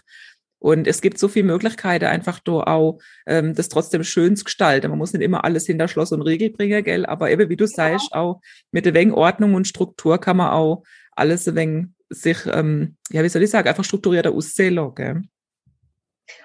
Und 0.58 0.86
es 0.86 1.00
gibt 1.00 1.18
so 1.18 1.28
viele 1.28 1.46
Möglichkeiten, 1.46 2.06
einfach 2.06 2.40
da 2.40 2.52
auch 2.52 2.98
ähm, 3.26 3.54
das 3.54 3.68
trotzdem 3.68 4.04
schön 4.04 4.36
zu 4.36 4.44
gestalten. 4.44 4.90
Man 4.90 4.98
muss 4.98 5.12
nicht 5.12 5.22
immer 5.22 5.44
alles 5.44 5.66
hinter 5.66 5.88
Schloss 5.88 6.12
und 6.12 6.22
Riegel 6.22 6.50
bringen, 6.50 6.82
gell? 6.82 7.06
Aber 7.06 7.30
eben, 7.30 7.48
wie 7.48 7.56
du 7.56 7.64
ja. 7.64 7.68
sagst, 7.68 8.12
auch 8.12 8.40
mit 8.72 8.86
der 8.86 9.16
Ordnung 9.16 9.54
und 9.54 9.68
Struktur 9.68 10.18
kann 10.18 10.38
man 10.38 10.50
auch 10.50 10.82
alles 11.16 11.48
ein 11.48 11.56
wenig 11.56 11.86
sich, 12.08 12.46
ähm, 12.46 12.96
ja, 13.10 13.22
wie 13.22 13.28
soll 13.28 13.42
ich 13.42 13.50
sagen, 13.50 13.68
einfach 13.68 13.84
strukturierter 13.84 14.32
aussehen 14.32 14.94
gell? 14.94 15.22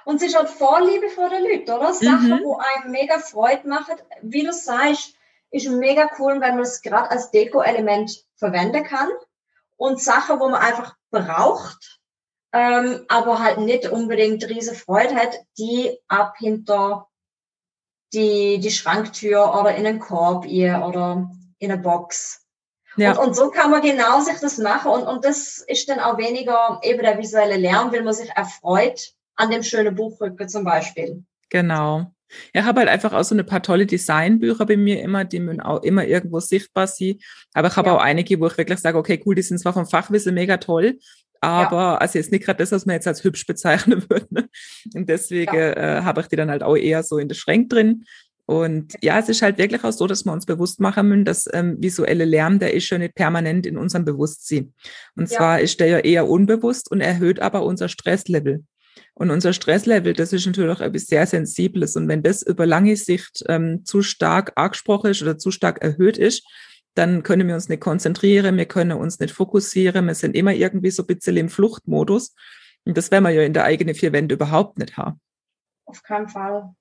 Und 0.05 0.17
es 0.17 0.29
ist 0.29 0.37
halt 0.37 0.49
Vorliebe 0.49 1.09
vor 1.09 1.29
den 1.29 1.43
Leuten, 1.43 1.71
oder? 1.71 1.93
Sachen, 1.93 2.29
mhm. 2.29 2.43
wo 2.43 2.57
einem 2.57 2.91
mega 2.91 3.19
Freude 3.19 3.67
machen. 3.67 3.95
Wie 4.21 4.43
du 4.43 4.53
sagst, 4.53 5.15
ist 5.51 5.69
mega 5.69 6.09
cool, 6.19 6.33
wenn 6.33 6.55
man 6.55 6.61
es 6.61 6.81
gerade 6.81 7.11
als 7.11 7.31
Deko-Element 7.31 8.25
verwenden 8.35 8.83
kann. 8.83 9.09
Und 9.77 10.01
Sachen, 10.01 10.39
wo 10.39 10.49
man 10.49 10.61
einfach 10.61 10.95
braucht, 11.09 11.99
ähm, 12.53 13.05
aber 13.07 13.39
halt 13.39 13.59
nicht 13.59 13.87
unbedingt 13.87 14.47
riese 14.47 14.75
Freude 14.75 15.15
hat, 15.15 15.35
die 15.57 15.97
ab 16.07 16.35
hinter 16.37 17.07
die, 18.13 18.59
die 18.59 18.71
Schranktür 18.71 19.55
oder 19.59 19.75
in 19.75 19.85
einen 19.85 19.99
Korb 19.99 20.45
ihr 20.45 20.83
oder 20.85 21.31
in 21.59 21.71
eine 21.71 21.81
Box 21.81 22.40
Ja. 22.97 23.11
Und, 23.11 23.27
und 23.27 23.35
so 23.35 23.49
kann 23.49 23.71
man 23.71 23.81
genau 23.81 24.19
sich 24.21 24.39
das 24.39 24.57
machen 24.57 24.91
und, 24.91 25.03
und 25.03 25.25
das 25.25 25.63
ist 25.67 25.87
dann 25.89 25.99
auch 25.99 26.17
weniger 26.17 26.79
eben 26.83 27.01
der 27.01 27.17
visuelle 27.17 27.57
Lärm, 27.57 27.91
weil 27.91 28.03
man 28.03 28.13
sich 28.13 28.29
erfreut 28.35 29.13
an 29.35 29.49
dem 29.49 29.63
schönen 29.63 29.95
Buchrücken 29.95 30.49
zum 30.49 30.63
Beispiel. 30.63 31.23
Genau. 31.49 32.11
Ich 32.53 32.63
habe 32.63 32.79
halt 32.79 32.89
einfach 32.89 33.13
auch 33.13 33.23
so 33.23 33.35
ein 33.35 33.45
paar 33.45 33.61
tolle 33.61 33.85
Designbücher 33.85 34.65
bei 34.65 34.77
mir 34.77 35.01
immer, 35.01 35.25
die 35.25 35.39
müssen 35.39 35.61
auch 35.61 35.83
immer 35.83 36.05
irgendwo 36.05 36.39
sichtbar 36.39 36.87
sind. 36.87 37.21
Aber 37.53 37.67
ich 37.67 37.75
habe 37.75 37.89
ja. 37.89 37.95
auch 37.95 38.01
einige, 38.01 38.39
wo 38.39 38.47
ich 38.47 38.57
wirklich 38.57 38.79
sage, 38.79 38.97
okay, 38.97 39.21
cool, 39.25 39.35
die 39.35 39.41
sind 39.41 39.59
zwar 39.59 39.73
vom 39.73 39.85
Fachwissen 39.85 40.33
mega 40.33 40.57
toll, 40.57 40.97
aber 41.41 41.75
ja. 41.75 41.97
also 41.97 42.19
jetzt 42.19 42.31
nicht 42.31 42.45
gerade 42.45 42.59
das, 42.59 42.71
was 42.71 42.85
man 42.85 42.93
jetzt 42.93 43.07
als 43.07 43.23
hübsch 43.23 43.45
bezeichnen 43.45 44.05
würde. 44.09 44.27
Ne? 44.29 44.49
Und 44.93 45.09
deswegen 45.09 45.55
ja. 45.55 45.99
äh, 45.99 46.01
habe 46.03 46.21
ich 46.21 46.27
die 46.27 46.35
dann 46.35 46.51
halt 46.51 46.63
auch 46.63 46.77
eher 46.77 47.03
so 47.03 47.17
in 47.17 47.27
der 47.27 47.35
Schränk 47.35 47.69
drin. 47.69 48.05
Und 48.51 48.95
ja, 49.01 49.17
es 49.17 49.29
ist 49.29 49.41
halt 49.41 49.57
wirklich 49.57 49.81
auch 49.85 49.93
so, 49.93 50.07
dass 50.07 50.25
wir 50.25 50.33
uns 50.33 50.45
bewusst 50.45 50.81
machen 50.81 51.07
müssen, 51.07 51.23
dass 51.23 51.47
ähm, 51.53 51.77
visuelle 51.79 52.25
Lärm, 52.25 52.59
der 52.59 52.73
ist 52.73 52.85
schon 52.85 52.99
nicht 52.99 53.15
permanent 53.15 53.65
in 53.65 53.77
unserem 53.77 54.03
Bewusstsein. 54.03 54.73
Und 55.15 55.29
zwar 55.29 55.61
ist 55.61 55.79
der 55.79 55.87
ja 55.87 55.99
eher 55.99 56.27
unbewusst 56.27 56.91
und 56.91 56.99
erhöht 56.99 57.39
aber 57.39 57.63
unser 57.63 57.87
Stresslevel. 57.87 58.65
Und 59.13 59.31
unser 59.31 59.53
Stresslevel, 59.53 60.11
das 60.11 60.33
ist 60.33 60.45
natürlich 60.45 60.75
auch 60.75 60.81
etwas 60.81 61.03
sehr 61.03 61.25
Sensibles. 61.27 61.95
Und 61.95 62.09
wenn 62.09 62.23
das 62.23 62.41
über 62.41 62.65
lange 62.65 62.97
Sicht 62.97 63.41
ähm, 63.47 63.85
zu 63.85 64.01
stark 64.01 64.51
angesprochen 64.55 65.11
ist 65.11 65.21
oder 65.21 65.37
zu 65.37 65.51
stark 65.51 65.81
erhöht 65.81 66.17
ist, 66.17 66.45
dann 66.93 67.23
können 67.23 67.47
wir 67.47 67.55
uns 67.55 67.69
nicht 67.69 67.79
konzentrieren, 67.79 68.57
wir 68.57 68.65
können 68.65 68.97
uns 68.97 69.21
nicht 69.21 69.33
fokussieren, 69.33 70.07
wir 70.07 70.15
sind 70.15 70.35
immer 70.35 70.51
irgendwie 70.51 70.91
so 70.91 71.03
ein 71.03 71.07
bisschen 71.07 71.37
im 71.37 71.47
Fluchtmodus. 71.47 72.35
Und 72.83 72.97
das 72.97 73.11
werden 73.11 73.23
wir 73.23 73.31
ja 73.31 73.43
in 73.43 73.53
der 73.53 73.63
eigenen 73.63 73.95
vier 73.95 74.11
Wände 74.11 74.35
überhaupt 74.35 74.77
nicht 74.77 74.97
haben. 74.97 75.21
Auf 75.85 76.03
keinen 76.03 76.27
Fall. 76.27 76.75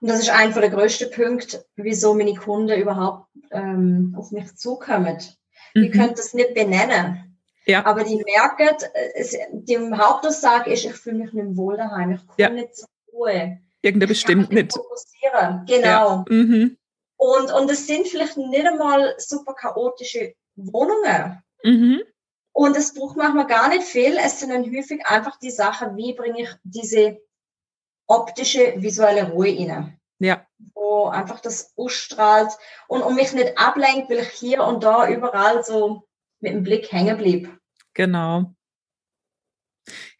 Und 0.00 0.08
das 0.08 0.20
ist 0.20 0.30
einfach 0.30 0.60
der 0.60 0.70
größte 0.70 1.06
Punkt, 1.06 1.64
wieso 1.76 2.14
meine 2.14 2.34
Kunden 2.34 2.78
überhaupt 2.78 3.28
ähm, 3.50 4.14
auf 4.16 4.30
mich 4.30 4.54
zukommen. 4.56 5.18
Mhm. 5.74 5.82
Die 5.82 5.90
können 5.90 6.14
das 6.14 6.34
nicht 6.34 6.54
benennen. 6.54 7.38
Ja. 7.66 7.84
Aber 7.84 8.04
die 8.04 8.22
merken, 8.22 8.76
es, 9.14 9.36
die 9.52 9.78
Hauptaussage 9.78 10.72
ist, 10.72 10.84
ich 10.84 10.94
fühle 10.94 11.18
mich 11.18 11.32
nicht 11.32 11.56
wohl 11.56 11.76
daheim, 11.76 12.12
ich 12.12 12.26
komme 12.26 12.34
ja. 12.38 12.48
nicht 12.50 12.76
zur 12.76 12.88
Ruhe. 13.12 13.58
Irgendeine 13.82 14.08
bestimmt 14.08 14.52
nicht. 14.52 14.72
Fokussieren. 14.72 15.64
Genau. 15.66 15.84
Ja. 15.84 16.24
Mhm. 16.28 16.76
Und, 17.16 17.52
und 17.52 17.70
es 17.70 17.86
sind 17.86 18.06
vielleicht 18.06 18.36
nicht 18.36 18.66
einmal 18.66 19.14
super 19.18 19.54
chaotische 19.54 20.34
Wohnungen. 20.54 21.42
Mhm. 21.64 22.02
Und 22.52 22.76
es 22.76 22.94
braucht 22.94 23.16
manchmal 23.16 23.46
gar 23.46 23.68
nicht 23.68 23.82
viel. 23.82 24.16
Es 24.16 24.40
sind 24.40 24.50
dann 24.50 24.64
häufig 24.64 25.04
einfach 25.06 25.38
die 25.38 25.50
Sachen, 25.50 25.96
wie 25.96 26.14
bringe 26.14 26.42
ich 26.42 26.50
diese 26.62 27.18
optische, 28.06 28.74
visuelle 28.76 29.30
Ruhe 29.30 29.56
rein. 29.58 29.98
Ja. 30.18 30.46
Wo 30.74 31.06
einfach 31.06 31.40
das 31.40 31.72
ausstrahlt 31.76 32.50
und, 32.88 33.02
und 33.02 33.14
mich 33.16 33.32
nicht 33.32 33.58
ablenkt, 33.58 34.08
weil 34.10 34.20
ich 34.20 34.30
hier 34.30 34.64
und 34.64 34.82
da 34.82 35.08
überall 35.08 35.62
so 35.64 36.04
mit 36.40 36.52
dem 36.52 36.62
Blick 36.62 36.90
hängen 36.92 37.16
blieb. 37.18 37.50
Genau. 37.94 38.54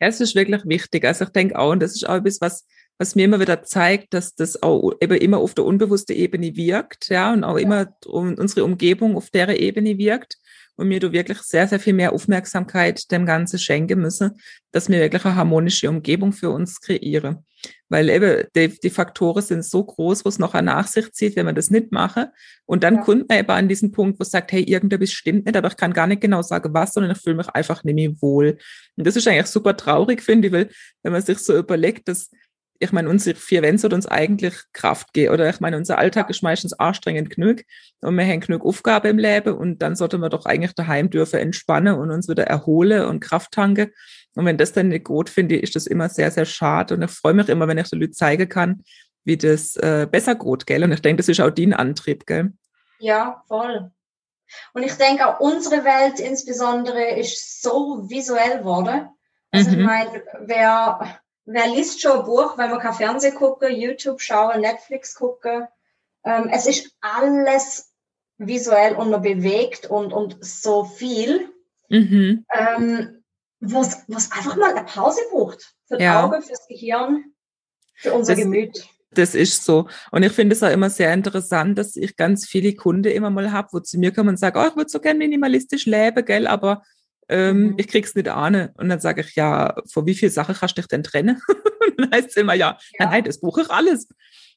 Ja, 0.01 0.07
es 0.09 0.21
ist 0.21 0.35
wirklich 0.35 0.63
wichtig. 0.65 1.05
Also 1.05 1.25
ich 1.25 1.31
denke 1.31 1.59
auch, 1.59 1.73
und 1.73 1.81
das 1.81 1.95
ist 1.95 2.09
auch 2.09 2.17
etwas, 2.17 2.41
was, 2.41 2.67
was 2.99 3.15
mir 3.15 3.25
immer 3.25 3.41
wieder 3.41 3.63
zeigt, 3.63 4.15
dass 4.15 4.35
das 4.35 4.63
auch 4.63 4.93
eben 5.01 5.17
immer 5.17 5.39
auf 5.39 5.55
der 5.55 5.65
unbewussten 5.65 6.17
Ebene 6.17 6.57
wirkt, 6.57 7.09
ja, 7.09 7.33
und 7.33 7.45
auch 7.45 7.59
ja. 7.59 7.65
immer 7.65 7.97
unsere 8.07 8.65
Umgebung 8.65 9.17
auf 9.17 9.31
der 9.31 9.59
Ebene 9.61 9.99
wirkt 9.99 10.39
und 10.77 10.89
mir 10.89 11.01
du 11.01 11.13
wirklich 11.13 11.39
sehr, 11.39 11.67
sehr 11.69 11.81
viel 11.81 11.95
mehr 11.95 12.13
Aufmerksamkeit 12.13 13.11
dem 13.11 13.27
Ganzen 13.27 13.59
schenken 13.59 14.01
müssen, 14.01 14.41
dass 14.73 14.89
wir 14.89 14.99
wirklich 14.99 15.25
eine 15.25 15.37
harmonische 15.37 15.89
Umgebung 15.89 16.33
für 16.33 16.51
uns 16.51 16.81
kreieren. 16.81 17.45
Weil 17.89 18.11
eben 18.11 18.45
die, 18.55 18.69
die 18.81 18.91
Faktoren 18.91 19.43
sind 19.43 19.65
so 19.65 19.85
groß, 19.85 20.25
wo 20.25 20.29
es 20.29 20.39
noch 20.39 20.55
eine 20.55 20.67
Nachsicht 20.67 21.15
zieht, 21.15 21.37
wenn 21.37 21.47
man 21.47 21.55
das 21.55 21.71
nicht 21.71 21.93
mache. 21.93 22.33
Und 22.65 22.83
dann 22.83 22.97
ja. 22.97 23.01
kommt 23.03 23.29
man 23.29 23.39
eben 23.39 23.51
an 23.51 23.69
diesen 23.69 23.93
Punkt, 23.93 24.19
wo 24.19 24.23
es 24.23 24.31
sagt, 24.31 24.53
hey, 24.53 24.63
irgendetwas 24.63 25.13
stimmt 25.13 25.47
nicht, 25.47 25.57
aber 25.57 25.69
ich 25.69 25.77
kann 25.77 25.93
gar 25.93 26.07
nicht 26.07 26.21
genau 26.21 26.43
sagen, 26.43 26.75
was, 26.75 26.95
sondern 26.95 27.13
ich 27.13 27.23
fühle 27.23 27.37
mich 27.37 27.49
einfach 27.49 27.85
nicht 27.85 27.95
mehr 27.95 28.13
wohl. 28.21 28.59
Und 28.97 29.07
das 29.07 29.17
ist 29.17 29.29
eigentlich 29.29 29.47
super 29.47 29.77
traurig, 29.77 30.23
finde 30.23 30.49
ich, 30.49 30.53
weil 30.53 30.71
wenn 31.03 31.13
man 31.13 31.23
sich 31.23 31.39
so 31.39 31.57
überlegt, 31.57 32.09
dass 32.09 32.31
ich 32.79 32.93
meine, 32.93 33.09
unsere 33.09 33.37
vier 33.37 33.63
Wände 33.63 33.79
soll 33.79 33.95
uns 33.95 34.07
eigentlich 34.07 34.55
Kraft 34.73 35.13
geben. 35.13 35.35
Oder 35.35 35.49
ich 35.49 35.61
meine, 35.61 35.77
unser 35.77 35.99
Alltag 35.99 36.31
ist 36.31 36.43
meistens 36.43 36.73
anstrengend 36.73 37.31
genug 37.31 37.63
und 38.01 38.17
wir 38.17 38.25
haben 38.25 38.41
genug 38.41 38.65
Aufgaben 38.65 39.09
im 39.09 39.19
Leben 39.19 39.55
und 39.55 39.79
dann 39.79 39.97
sollten 39.97 40.21
wir 40.21 40.29
doch 40.29 40.47
eigentlich 40.47 40.75
daheim 40.75 41.11
dürfen 41.11 41.41
entspannen 41.41 41.95
und 41.95 42.11
uns 42.11 42.29
wieder 42.29 42.45
erholen 42.45 43.07
und 43.07 43.21
Kraft 43.21 43.53
tanken. 43.53 43.93
Und 44.35 44.45
wenn 44.45 44.59
das 44.59 44.73
dann 44.73 44.89
nicht 44.89 45.05
gut 45.05 45.31
finde, 45.31 45.57
ist 45.57 45.77
das 45.77 45.87
immer 45.87 46.09
sehr, 46.09 46.31
sehr 46.31 46.45
schade. 46.45 46.95
Und 46.95 47.03
ich 47.03 47.11
freue 47.11 47.35
mich 47.35 47.49
immer, 47.49 47.69
wenn 47.69 47.79
ich 47.79 47.89
den 47.89 48.01
Leuten 48.01 48.13
zeigen 48.13 48.49
kann, 48.49 48.83
wie 49.25 49.37
das 49.37 49.77
äh, 49.77 50.07
besser 50.11 50.35
geht, 50.35 50.67
gell? 50.67 50.85
Und 50.85 50.93
ich 50.93 51.03
denke, 51.03 51.19
das 51.19 51.29
ist 51.29 51.41
auch 51.41 51.51
dein 51.51 51.73
Antrieb, 51.73 52.27
gell? 52.27 52.53
Ja, 52.99 53.43
voll. 53.49 53.91
Und 54.73 54.83
ich 54.83 54.95
denke 54.95 55.27
auch 55.27 55.41
unsere 55.41 55.85
Welt 55.85 56.21
insbesondere 56.21 57.19
ist 57.19 57.63
so 57.63 58.09
visuell 58.09 58.59
geworden. 58.59 59.09
Also 59.51 59.71
mhm. 59.71 59.79
ich 59.79 59.85
meine, 59.85 60.23
wer 60.41 61.19
wer 61.47 61.69
liest 61.69 62.01
schon 62.01 62.19
ein 62.21 62.25
Buch, 62.27 62.59
wenn 62.59 62.71
man 62.71 62.81
kein 62.81 62.93
Fernsehen 62.93 63.35
gucken, 63.35 63.75
YouTube 63.75 64.21
schauen, 64.21 64.61
Netflix 64.61 65.15
gucken? 65.15 65.67
Ähm, 66.25 66.49
es 66.53 66.67
ist 66.67 66.91
alles 67.01 67.93
visuell 68.37 68.95
und 68.97 69.11
noch 69.11 69.23
bewegt 69.23 69.87
und, 69.87 70.13
und 70.13 70.37
so 70.45 70.85
viel, 70.85 71.49
mhm. 71.89 72.45
ähm, 72.53 73.23
was 73.61 74.05
einfach 74.33 74.57
mal 74.57 74.75
eine 74.75 74.85
Pause 74.85 75.21
braucht. 75.31 75.73
Für 75.87 75.97
die 75.97 76.05
ja. 76.05 76.25
Augen, 76.25 76.43
fürs 76.43 76.67
Gehirn, 76.67 77.33
für 77.95 78.13
unser 78.13 78.35
das, 78.35 78.43
Gemüt. 78.43 78.89
Das 79.13 79.35
ist 79.35 79.65
so. 79.65 79.89
Und 80.11 80.25
ich 80.25 80.33
finde 80.33 80.55
es 80.55 80.63
auch 80.63 80.71
immer 80.71 80.91
sehr 80.91 81.15
interessant, 81.15 81.79
dass 81.79 81.97
ich 81.97 82.17
ganz 82.17 82.47
viele 82.47 82.75
Kunden 82.75 83.13
immer 83.13 83.31
mal 83.31 83.53
habe, 83.53 83.69
wo 83.73 83.81
zu 83.81 83.99
mir 83.99 84.13
kommen 84.13 84.31
und 84.31 84.39
sagen, 84.39 84.61
oh, 84.61 84.69
ich 84.69 84.77
würde 84.77 84.91
so 84.91 85.01
gerne 85.01 85.19
minimalistisch 85.19 85.87
leben, 85.87 86.25
gell, 86.25 86.47
aber 86.47 86.83
ähm, 87.29 87.59
mhm. 87.59 87.75
ich 87.79 87.89
krieg's 87.89 88.15
nicht 88.15 88.29
ahne. 88.29 88.73
Und 88.77 88.89
dann 88.89 89.01
sage 89.01 89.23
ich, 89.23 89.35
ja, 89.35 89.75
vor 89.91 90.07
wie 90.07 90.15
viel 90.15 90.31
Sachen 90.31 90.55
kannst 90.55 90.77
du 90.77 90.83
dich 90.83 90.89
denn 90.89 91.03
trennen? 91.03 91.41
dann 91.97 92.11
heißt 92.11 92.31
es 92.31 92.37
immer, 92.37 92.55
ja, 92.55 92.79
ja. 92.99 93.07
nein, 93.07 93.25
das 93.25 93.41
brauche 93.41 93.63
ich 93.63 93.71
alles. 93.71 94.09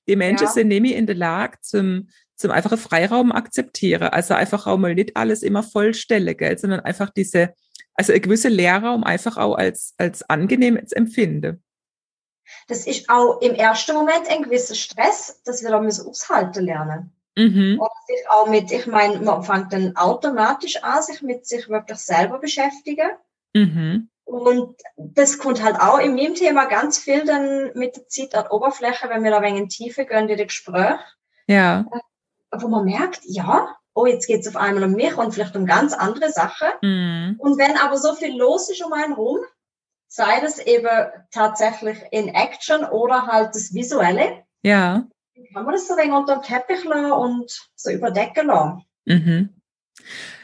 Die 0.07 0.15
Menschen 0.15 0.45
ja. 0.45 0.51
sind 0.51 0.67
nämlich 0.67 0.95
in 0.95 1.05
der 1.05 1.15
Lage 1.15 1.57
zum, 1.61 2.09
zum 2.35 2.51
einfachen 2.51 2.77
Freiraum 2.77 3.31
akzeptieren. 3.31 4.09
Also 4.09 4.33
einfach 4.33 4.65
auch 4.67 4.77
mal 4.77 4.95
nicht 4.95 5.15
alles 5.15 5.43
immer 5.43 5.63
vollstelle, 5.63 6.35
gell, 6.35 6.57
sondern 6.57 6.79
einfach 6.81 7.09
diese, 7.09 7.53
also 7.95 8.13
ein 8.13 8.21
gewisser 8.21 8.49
Leerraum 8.49 9.03
einfach 9.03 9.37
auch 9.37 9.55
als, 9.55 9.93
als 9.97 10.27
angenehm 10.29 10.79
zu 10.87 10.95
empfinden. 10.95 11.63
Das 12.67 12.87
ist 12.87 13.09
auch 13.09 13.41
im 13.41 13.53
ersten 13.53 13.93
Moment 13.93 14.27
ein 14.29 14.43
gewisser 14.43 14.75
Stress, 14.75 15.41
dass 15.43 15.63
wir 15.63 15.69
da 15.69 15.79
müssen 15.79 16.07
aushalten 16.07 16.65
lernen. 16.65 17.11
Mhm. 17.39 17.79
Und 17.79 17.89
sich 18.07 18.29
auch 18.29 18.47
mit, 18.47 18.71
ich 18.71 18.85
meine, 18.85 19.19
man 19.19 19.43
fängt 19.43 19.71
dann 19.71 19.95
automatisch 19.95 20.83
an, 20.83 21.01
sich 21.01 21.21
mit 21.21 21.47
sich 21.47 21.69
wirklich 21.69 21.99
selber 21.99 22.37
beschäftigen. 22.39 23.11
Mhm. 23.53 24.09
Und 24.25 24.75
das 24.97 25.39
kommt 25.39 25.63
halt 25.63 25.79
auch 25.79 25.99
in 25.99 26.15
meinem 26.15 26.35
Thema 26.35 26.65
ganz 26.65 26.99
viel 26.99 27.25
dann 27.25 27.71
mit 27.75 27.95
der 27.95 28.07
Zeit 28.09 28.35
an 28.35 28.45
die 28.45 28.53
Oberfläche, 28.53 29.09
wenn 29.09 29.23
wir 29.23 29.31
da 29.31 29.37
ein 29.37 29.43
wenig 29.43 29.61
in 29.61 29.69
Tiefe 29.69 30.05
gehen 30.05 30.27
in 30.27 30.37
den 30.37 30.47
Gespräch. 30.47 30.99
Ja. 31.47 31.85
Wo 32.51 32.67
man 32.67 32.85
merkt, 32.85 33.21
ja, 33.23 33.75
oh, 33.93 34.05
jetzt 34.05 34.27
geht 34.27 34.41
es 34.41 34.47
auf 34.47 34.57
einmal 34.57 34.83
um 34.83 34.91
mich 34.91 35.17
und 35.17 35.33
vielleicht 35.33 35.55
um 35.55 35.65
ganz 35.65 35.93
andere 35.93 36.29
Sachen. 36.31 36.67
Mhm. 36.81 37.35
Und 37.39 37.57
wenn 37.57 37.77
aber 37.77 37.97
so 37.97 38.13
viel 38.13 38.37
los 38.37 38.69
ist 38.69 38.83
um 38.83 38.91
einen 38.91 39.13
rum, 39.13 39.39
sei 40.09 40.41
das 40.41 40.59
eben 40.59 41.07
tatsächlich 41.31 41.97
in 42.11 42.27
Action 42.27 42.83
oder 42.83 43.27
halt 43.27 43.55
das 43.55 43.73
Visuelle. 43.73 44.43
Ja 44.61 45.07
kann 45.53 45.65
man 45.65 45.73
das 45.73 45.87
so 45.87 45.95
ein 45.95 46.11
unter 46.11 46.35
dem 46.35 46.43
Teppich 46.43 46.83
lassen 46.83 47.11
und 47.11 47.69
so 47.75 47.91
überdecken 47.91 48.47
lassen. 48.47 48.83
Mhm. 49.05 49.49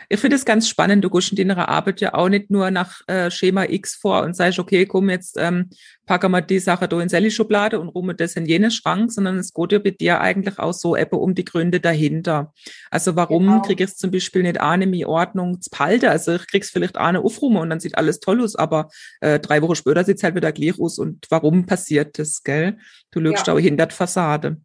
Ich 0.09 0.19
finde 0.19 0.35
es 0.35 0.45
ganz 0.45 0.69
spannend, 0.69 1.03
du 1.03 1.09
gehst 1.09 1.31
in 1.31 1.47
deiner 1.47 1.67
Arbeit 1.67 2.01
ja 2.01 2.13
auch 2.13 2.29
nicht 2.29 2.51
nur 2.51 2.69
nach 2.69 3.01
äh, 3.07 3.31
Schema 3.31 3.63
X 3.63 3.95
vor 3.95 4.23
und 4.23 4.35
sagst, 4.35 4.59
okay, 4.59 4.85
komm, 4.85 5.09
jetzt 5.09 5.35
ähm, 5.37 5.69
packen 6.05 6.31
wir 6.31 6.41
die 6.41 6.59
Sache 6.59 6.87
da 6.87 6.99
in 7.01 7.09
Sally 7.09 7.31
Schublade 7.31 7.79
und 7.79 7.89
rum 7.89 8.13
das 8.15 8.35
in 8.35 8.45
jene 8.45 8.69
Schrank, 8.69 9.11
sondern 9.11 9.37
es 9.37 9.53
geht 9.53 9.71
ja 9.71 9.79
bei 9.79 9.91
dir 9.91 10.21
eigentlich 10.21 10.59
auch 10.59 10.73
so 10.73 10.95
eben 10.95 11.17
um 11.17 11.33
die 11.33 11.45
Gründe 11.45 11.79
dahinter. 11.79 12.53
Also 12.91 13.15
warum 13.15 13.45
genau. 13.45 13.61
kriege 13.61 13.83
ich 13.83 13.91
es 13.91 13.97
zum 13.97 14.11
Beispiel 14.11 14.43
nicht 14.43 14.61
eine 14.61 14.85
mi 14.85 15.05
Ordnung 15.05 15.61
zu 15.61 15.69
behalten? 15.71 16.07
Also 16.07 16.35
ich 16.35 16.47
krieg's 16.47 16.69
vielleicht 16.69 16.97
eine 16.97 17.21
aufrufen 17.21 17.57
und 17.57 17.69
dann 17.69 17.79
sieht 17.79 17.97
alles 17.97 18.19
toll 18.19 18.43
aus, 18.43 18.55
aber 18.55 18.89
äh, 19.21 19.39
drei 19.39 19.61
Wochen 19.61 19.75
später 19.75 20.03
sieht's 20.03 20.23
halt 20.23 20.35
wieder 20.35 20.51
gleich 20.51 20.79
aus 20.79 20.99
und 20.99 21.25
warum 21.29 21.65
passiert 21.65 22.19
das, 22.19 22.43
gell? 22.43 22.77
Du 23.11 23.19
lügst 23.19 23.47
ja. 23.47 23.53
auch 23.53 23.59
hinter 23.59 23.87
der 23.87 23.95
Fassade 23.95 24.57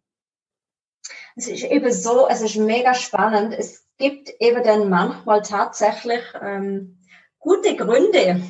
es 1.35 1.47
ist 1.47 1.63
eben 1.63 1.91
so, 1.91 2.27
es 2.27 2.41
ist 2.41 2.57
mega 2.57 2.93
spannend. 2.93 3.55
Es 3.57 3.85
gibt 3.97 4.33
eben 4.39 4.63
dann 4.63 4.89
manchmal 4.89 5.41
tatsächlich 5.41 6.21
ähm, 6.41 6.99
gute 7.39 7.75
Gründe, 7.75 8.41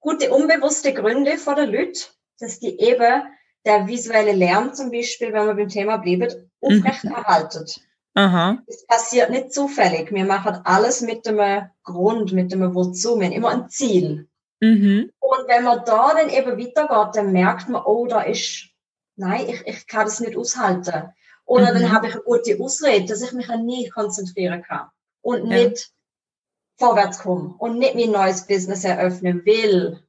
gute 0.00 0.30
unbewusste 0.30 0.92
Gründe 0.94 1.38
vor 1.38 1.54
der 1.54 1.66
Leute, 1.66 2.00
dass 2.38 2.60
die 2.60 2.78
eben 2.80 3.22
der 3.64 3.86
visuelle 3.86 4.32
Lärm 4.32 4.74
zum 4.74 4.90
Beispiel, 4.90 5.32
wenn 5.32 5.46
wir 5.46 5.54
beim 5.54 5.68
Thema 5.68 5.98
bleiben, 5.98 6.50
aufrechterhalten. 6.60 7.64
Mhm. 7.64 7.82
Aha. 8.14 8.58
Es 8.66 8.86
passiert 8.86 9.30
nicht 9.30 9.52
zufällig. 9.52 10.12
Wir 10.12 10.24
machen 10.24 10.60
alles 10.64 11.00
mit 11.00 11.26
dem 11.26 11.40
Grund, 11.84 12.32
mit 12.32 12.52
dem 12.52 12.74
Wozu. 12.74 13.18
Wir 13.18 13.26
haben 13.26 13.32
immer 13.32 13.50
ein 13.50 13.68
Ziel. 13.68 14.28
Mhm. 14.60 15.10
Und 15.20 15.48
wenn 15.48 15.64
man 15.64 15.84
da 15.84 16.14
dann 16.14 16.28
eben 16.28 16.58
weitergeht, 16.58 17.16
dann 17.16 17.32
merkt 17.32 17.68
man, 17.68 17.82
oh, 17.84 18.06
da 18.06 18.22
ist, 18.22 18.68
nein, 19.16 19.48
ich, 19.48 19.66
ich 19.66 19.86
kann 19.86 20.04
das 20.04 20.20
nicht 20.20 20.36
aushalten. 20.36 21.12
Oder 21.50 21.74
mhm. 21.74 21.80
dann 21.80 21.92
habe 21.92 22.06
ich 22.06 22.14
eine 22.14 22.22
gute 22.22 22.60
Ausrede, 22.60 23.06
dass 23.06 23.22
ich 23.22 23.32
mich 23.32 23.48
nie 23.48 23.88
konzentrieren 23.88 24.62
kann. 24.62 24.86
Und 25.20 25.50
ja. 25.50 25.68
nicht 25.68 25.90
vorwärts 26.78 27.18
komme 27.18 27.56
und 27.58 27.76
nicht 27.76 27.96
mein 27.96 28.12
neues 28.12 28.46
Business 28.46 28.84
eröffnen 28.84 29.44
will. 29.44 30.00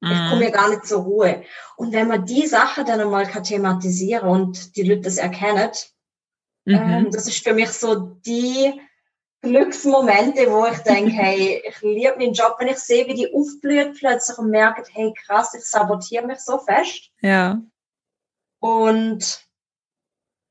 Mhm. 0.00 0.10
Ich 0.10 0.30
komme 0.30 0.44
ja 0.44 0.50
gar 0.50 0.70
nicht 0.70 0.86
zur 0.86 1.02
Ruhe. 1.02 1.42
Und 1.76 1.92
wenn 1.92 2.08
man 2.08 2.24
die 2.24 2.46
Sache 2.46 2.82
dann 2.82 2.98
einmal 2.98 3.26
kann 3.26 3.44
thematisieren 3.44 4.26
und 4.26 4.74
die 4.74 4.84
Leute 4.84 5.02
das 5.02 5.18
erkennen, 5.18 5.70
mhm. 6.64 6.74
ähm, 6.74 7.10
das 7.10 7.28
ist 7.28 7.44
für 7.44 7.52
mich 7.52 7.72
so 7.72 7.96
die 8.24 8.80
Glücksmomente, 9.42 10.50
wo 10.50 10.64
ich 10.64 10.78
denke, 10.78 11.12
hey, 11.12 11.62
ich 11.68 11.78
liebe 11.82 12.16
meinen 12.16 12.32
Job, 12.32 12.56
wenn 12.58 12.68
ich 12.68 12.78
sehe, 12.78 13.06
wie 13.06 13.14
die 13.14 13.34
aufblüht 13.34 13.98
plötzlich 13.98 14.38
und 14.38 14.48
merke, 14.48 14.82
hey, 14.94 15.12
krass, 15.26 15.52
ich 15.52 15.66
sabotiere 15.66 16.26
mich 16.26 16.38
so 16.38 16.58
fest. 16.58 17.10
Ja. 17.20 17.60
Und 18.60 19.45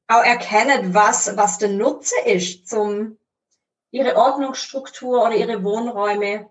auch 0.07 0.23
erkennen, 0.23 0.93
was, 0.93 1.35
was 1.35 1.57
der 1.57 1.69
Nutzen 1.69 2.17
ist, 2.25 2.67
zum 2.67 3.17
ihre 3.91 4.15
Ordnungsstruktur 4.17 5.23
oder 5.23 5.35
ihre 5.35 5.63
Wohnräume 5.63 6.49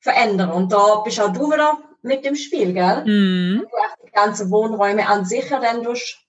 verändern. 0.00 0.50
Und 0.50 0.72
da 0.72 0.96
bist 1.04 1.20
auch 1.20 1.32
du 1.32 1.50
wieder 1.50 1.78
mit 2.02 2.24
dem 2.24 2.36
Spiel, 2.36 2.72
gell? 2.72 3.04
Mhm. 3.04 3.66
Die 4.06 4.10
ganzen 4.10 4.50
Wohnräume 4.50 5.06
an 5.08 5.24
sich 5.24 5.48
ja 5.48 5.60
dann 5.60 5.82
durch 5.82 6.26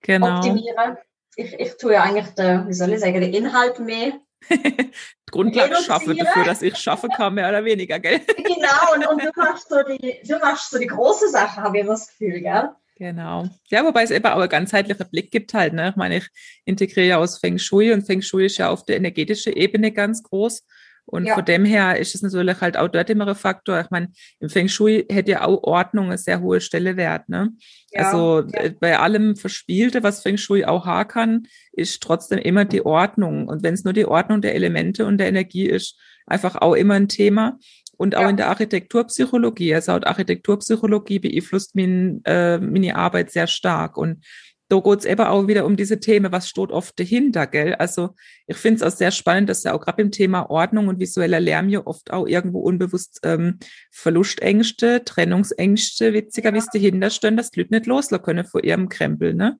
genau. 0.00 0.36
optimieren. 0.36 0.96
Ich, 1.36 1.52
ich 1.58 1.76
tue 1.76 1.94
ja 1.94 2.02
eigentlich, 2.02 2.34
den, 2.34 2.68
wie 2.68 2.72
soll 2.72 2.92
ich 2.92 3.00
sagen, 3.00 3.20
den 3.20 3.34
Inhalt 3.34 3.80
mehr 3.80 4.12
die 4.50 4.90
Grundlage 5.30 5.76
schaffe 5.76 6.14
dafür, 6.14 6.44
dass 6.44 6.62
ich 6.62 6.76
schaffen 6.76 7.10
kann, 7.10 7.34
mehr 7.34 7.48
oder 7.48 7.64
weniger, 7.64 7.98
gell? 7.98 8.20
Genau, 8.20 8.94
und, 8.94 9.06
und 9.06 9.24
du 9.24 9.30
machst 9.36 9.68
so 9.68 9.82
die, 9.82 10.20
du 10.22 10.38
machst 10.38 10.70
so 10.70 10.78
die 10.78 10.86
große 10.86 11.28
Sache, 11.28 11.62
habe 11.62 11.78
ich 11.78 11.84
immer 11.84 11.94
das 11.94 12.08
Gefühl, 12.08 12.40
gell? 12.40 12.70
Genau. 12.96 13.48
Ja, 13.70 13.84
wobei 13.84 14.04
es 14.04 14.10
eben 14.10 14.24
auch 14.26 14.40
ein 14.40 14.48
ganzheitlicher 14.48 15.04
Blick 15.04 15.30
gibt 15.30 15.52
halt. 15.52 15.72
Ne? 15.72 15.90
Ich 15.90 15.96
meine, 15.96 16.18
ich 16.18 16.28
integriere 16.64 17.06
ja 17.06 17.18
aus 17.18 17.38
Feng 17.38 17.58
Shui 17.58 17.92
und 17.92 18.02
Feng 18.02 18.22
Shui 18.22 18.46
ist 18.46 18.58
ja 18.58 18.70
auf 18.70 18.84
der 18.84 18.96
energetischen 18.96 19.52
Ebene 19.52 19.90
ganz 19.90 20.22
groß. 20.22 20.64
Und 21.06 21.26
ja. 21.26 21.34
von 21.34 21.44
dem 21.44 21.64
her 21.64 21.98
ist 21.98 22.14
es 22.14 22.22
natürlich 22.22 22.60
halt 22.60 22.76
auch 22.76 22.88
dort 22.88 23.10
immer 23.10 23.28
ein 23.28 23.34
Faktor. 23.34 23.80
Ich 23.80 23.90
meine, 23.90 24.08
im 24.40 24.48
Feng 24.48 24.68
Shui 24.68 25.04
hätte 25.10 25.32
ja 25.32 25.44
auch 25.44 25.62
Ordnung 25.64 26.06
eine 26.06 26.18
sehr 26.18 26.40
hohe 26.40 26.60
Stelle 26.60 26.96
wert. 26.96 27.28
Ne? 27.28 27.52
Ja, 27.90 28.06
also 28.06 28.48
ja. 28.48 28.70
bei 28.80 28.98
allem 28.98 29.36
Verspielte, 29.36 30.02
was 30.02 30.22
Feng 30.22 30.38
Shui 30.38 30.64
auch 30.64 30.86
haben 30.86 31.08
kann, 31.08 31.46
ist 31.72 32.02
trotzdem 32.02 32.38
immer 32.38 32.64
die 32.64 32.86
Ordnung. 32.86 33.48
Und 33.48 33.62
wenn 33.62 33.74
es 33.74 33.84
nur 33.84 33.92
die 33.92 34.06
Ordnung 34.06 34.40
der 34.40 34.54
Elemente 34.54 35.04
und 35.04 35.18
der 35.18 35.28
Energie 35.28 35.66
ist, 35.66 35.98
einfach 36.26 36.56
auch 36.56 36.74
immer 36.74 36.94
ein 36.94 37.08
Thema. 37.08 37.58
Und 37.96 38.16
auch 38.16 38.22
ja. 38.22 38.30
in 38.30 38.36
der 38.36 38.48
Architekturpsychologie, 38.48 39.74
also 39.74 39.92
auch 39.92 40.02
Architekturpsychologie 40.02 41.18
beeinflusst 41.18 41.74
mein, 41.74 42.20
äh, 42.24 42.58
meine 42.58 42.96
Arbeit 42.96 43.30
sehr 43.30 43.46
stark. 43.46 43.96
Und 43.96 44.24
da 44.68 44.80
geht's 44.80 45.04
eben 45.04 45.20
auch 45.20 45.46
wieder 45.46 45.66
um 45.66 45.76
diese 45.76 46.00
Themen, 46.00 46.32
was 46.32 46.48
steht 46.48 46.70
oft 46.70 46.98
dahinter, 46.98 47.46
gell? 47.46 47.74
Also 47.74 48.14
ich 48.46 48.56
finde 48.56 48.76
es 48.76 48.82
auch 48.82 48.96
sehr 48.96 49.10
spannend, 49.10 49.48
dass 49.48 49.62
ja 49.62 49.74
auch 49.74 49.80
gerade 49.80 50.02
im 50.02 50.10
Thema 50.10 50.48
Ordnung 50.48 50.88
und 50.88 51.00
visueller 51.00 51.40
Lärm 51.40 51.68
ja 51.68 51.86
oft 51.86 52.10
auch 52.12 52.26
irgendwo 52.26 52.60
unbewusst 52.60 53.20
ähm, 53.24 53.58
Verlustängste, 53.90 55.04
Trennungsängste, 55.04 56.12
witziger, 56.14 56.54
wie 56.54 56.58
es 56.58 56.68
dahinter 56.72 57.10
stehen, 57.10 57.36
dass 57.36 57.50
die 57.50 57.60
Leute 57.60 57.74
nicht 57.74 57.86
loslassen 57.86 58.24
können 58.24 58.46
vor 58.46 58.64
ihrem 58.64 58.88
Krempel, 58.88 59.34
ne? 59.34 59.58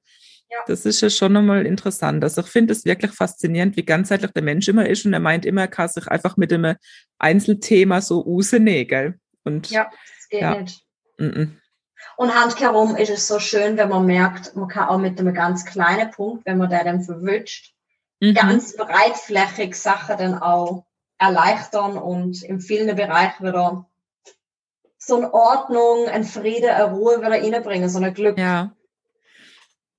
Das 0.66 0.86
ist 0.86 1.00
ja 1.00 1.10
schon 1.10 1.32
nochmal 1.32 1.66
interessant. 1.66 2.22
Also 2.22 2.40
ich 2.40 2.46
finde 2.48 2.72
es 2.72 2.84
wirklich 2.84 3.12
faszinierend, 3.12 3.76
wie 3.76 3.84
ganzheitlich 3.84 4.32
der 4.32 4.42
Mensch 4.42 4.68
immer 4.68 4.88
ist 4.88 5.04
und 5.04 5.12
er 5.12 5.20
meint 5.20 5.46
immer, 5.46 5.62
er 5.62 5.68
kann 5.68 5.88
sich 5.88 6.06
einfach 6.08 6.36
mit 6.36 6.52
einem 6.52 6.76
Einzelthema 7.18 8.00
so 8.00 8.20
rausnehmen, 8.20 8.88
gell? 8.88 9.18
Und, 9.44 9.70
ja, 9.70 9.84
das 9.84 10.28
geht 10.28 10.40
ja. 10.40 10.60
nicht. 10.60 10.82
Mm 11.18 11.24
-mm. 11.24 11.48
Und 12.16 12.34
handkehrum 12.34 12.96
ist 12.96 13.10
es 13.10 13.26
so 13.26 13.38
schön, 13.38 13.76
wenn 13.76 13.88
man 13.88 14.06
merkt, 14.06 14.54
man 14.56 14.68
kann 14.68 14.88
auch 14.88 14.98
mit 14.98 15.18
einem 15.18 15.34
ganz 15.34 15.64
kleinen 15.64 16.10
Punkt, 16.10 16.46
wenn 16.46 16.58
man 16.58 16.70
den 16.70 16.84
dann 16.84 17.02
verwünscht, 17.02 17.74
mhm. 18.20 18.34
ganz 18.34 18.76
breitflächig 18.76 19.74
Sachen 19.74 20.18
dann 20.18 20.38
auch 20.38 20.86
erleichtern 21.18 21.96
und 21.96 22.42
in 22.42 22.60
vielen 22.60 22.94
Bereichen 22.94 23.46
wieder 23.46 23.86
so 24.98 25.16
eine 25.16 25.34
Ordnung, 25.34 26.08
ein 26.08 26.24
Friede, 26.24 26.74
eine 26.74 26.92
Ruhe 26.92 27.18
wieder 27.18 27.30
reinbringen, 27.30 27.88
so 27.88 27.98
ein 27.98 28.14
Glück. 28.14 28.38
Ja 28.38 28.74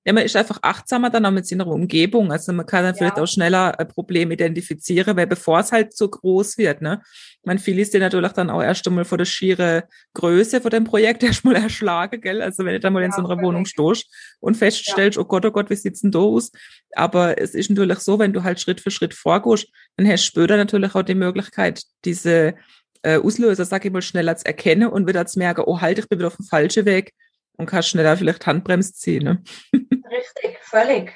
ja, 0.06 0.12
man 0.12 0.24
ist 0.24 0.36
einfach 0.36 0.60
achtsamer 0.62 1.10
dann 1.10 1.26
auch 1.26 1.32
mit 1.32 1.48
seiner 1.48 1.66
Umgebung. 1.66 2.30
Also 2.30 2.52
man 2.52 2.64
kann 2.64 2.84
dann 2.84 2.94
ja. 2.94 2.98
vielleicht 2.98 3.18
auch 3.18 3.26
schneller 3.26 3.76
ein 3.76 3.88
Problem 3.88 4.30
identifizieren, 4.30 5.16
weil 5.16 5.26
bevor 5.26 5.58
es 5.58 5.72
halt 5.72 5.96
so 5.96 6.08
groß 6.08 6.58
wird, 6.58 6.80
ne? 6.80 7.02
Man 7.42 7.58
viele 7.58 7.82
ist 7.82 7.92
ja 7.92 7.98
natürlich 7.98 8.30
dann 8.30 8.48
auch 8.48 8.62
erst 8.62 8.86
einmal 8.86 9.04
vor 9.04 9.18
der 9.18 9.24
schiere 9.24 9.88
Größe 10.14 10.60
von 10.60 10.70
dem 10.70 10.84
Projekt 10.84 11.22
erstmal 11.24 11.56
erschlagen, 11.56 12.20
gell? 12.20 12.40
Also 12.40 12.64
wenn 12.64 12.74
du 12.74 12.80
dann 12.80 12.92
mal 12.92 13.00
ja, 13.00 13.06
in 13.06 13.12
so 13.12 13.26
einer 13.26 13.42
Wohnung 13.42 13.64
stehst 13.64 14.06
und 14.38 14.56
feststellst, 14.56 15.16
ja. 15.16 15.22
oh 15.22 15.26
Gott, 15.26 15.44
oh 15.44 15.50
Gott, 15.50 15.70
wie 15.70 15.76
sieht's 15.76 16.02
denn 16.02 16.12
da 16.12 16.20
aus? 16.20 16.52
Aber 16.92 17.40
es 17.40 17.56
ist 17.56 17.68
natürlich 17.70 17.98
so, 17.98 18.20
wenn 18.20 18.32
du 18.32 18.44
halt 18.44 18.60
Schritt 18.60 18.80
für 18.80 18.92
Schritt 18.92 19.12
vorgehst, 19.12 19.66
dann 19.96 20.06
hast 20.06 20.22
du 20.22 20.28
später 20.28 20.56
natürlich 20.56 20.94
auch 20.94 21.02
die 21.02 21.16
Möglichkeit, 21.16 21.82
diese 22.04 22.54
äh, 23.02 23.18
Auslöser, 23.18 23.64
sag 23.64 23.84
ich 23.84 23.90
mal, 23.90 24.02
schneller 24.02 24.36
zu 24.36 24.46
erkennen 24.46 24.88
und 24.88 25.08
wieder 25.08 25.26
zu 25.26 25.40
merken, 25.40 25.64
oh 25.66 25.80
halt, 25.80 25.98
ich 25.98 26.08
bin 26.08 26.20
wieder 26.20 26.28
auf 26.28 26.36
dem 26.36 26.46
falschen 26.46 26.84
Weg 26.84 27.12
und 27.56 27.66
kannst 27.66 27.88
schneller 27.88 28.16
vielleicht 28.16 28.46
Handbremse 28.46 28.92
ziehen. 28.94 29.24
Ne? 29.24 29.42
Richtig, 29.72 30.58
völlig. 30.62 31.12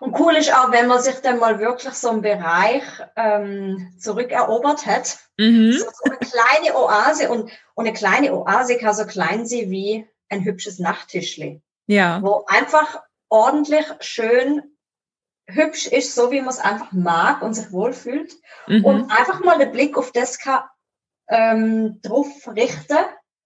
Und 0.00 0.18
cool 0.20 0.36
ist 0.36 0.54
auch, 0.54 0.70
wenn 0.70 0.86
man 0.86 1.02
sich 1.02 1.16
dann 1.16 1.38
mal 1.38 1.58
wirklich 1.58 1.94
so 1.94 2.10
einen 2.10 2.22
Bereich 2.22 2.84
ähm, 3.16 3.94
zurückerobert 3.98 4.86
hat. 4.86 5.18
Mhm. 5.38 5.72
So, 5.72 5.86
so, 5.86 6.04
eine 6.04 6.18
kleine 6.18 6.76
Oase 6.76 7.30
und, 7.30 7.50
und 7.74 7.86
eine 7.86 7.92
kleine 7.92 8.32
Oase 8.32 8.78
kann 8.78 8.94
so 8.94 9.06
klein 9.06 9.46
sein 9.46 9.70
wie 9.70 10.06
ein 10.28 10.44
hübsches 10.44 10.78
Nachttischli. 10.78 11.62
Ja. 11.86 12.22
Wo 12.22 12.44
einfach 12.46 13.02
ordentlich 13.28 13.86
schön 14.00 14.62
hübsch 15.46 15.86
ist, 15.86 16.14
so 16.14 16.30
wie 16.30 16.40
man 16.40 16.50
es 16.50 16.60
einfach 16.60 16.92
mag 16.92 17.42
und 17.42 17.54
sich 17.54 17.72
wohlfühlt. 17.72 18.34
Mhm. 18.66 18.84
Und 18.84 19.10
einfach 19.10 19.40
mal 19.40 19.58
den 19.58 19.72
Blick 19.72 19.96
auf 19.96 20.12
das 20.12 20.38
kann, 20.38 20.62
ähm, 21.28 22.00
drauf 22.02 22.26
richten 22.54 22.98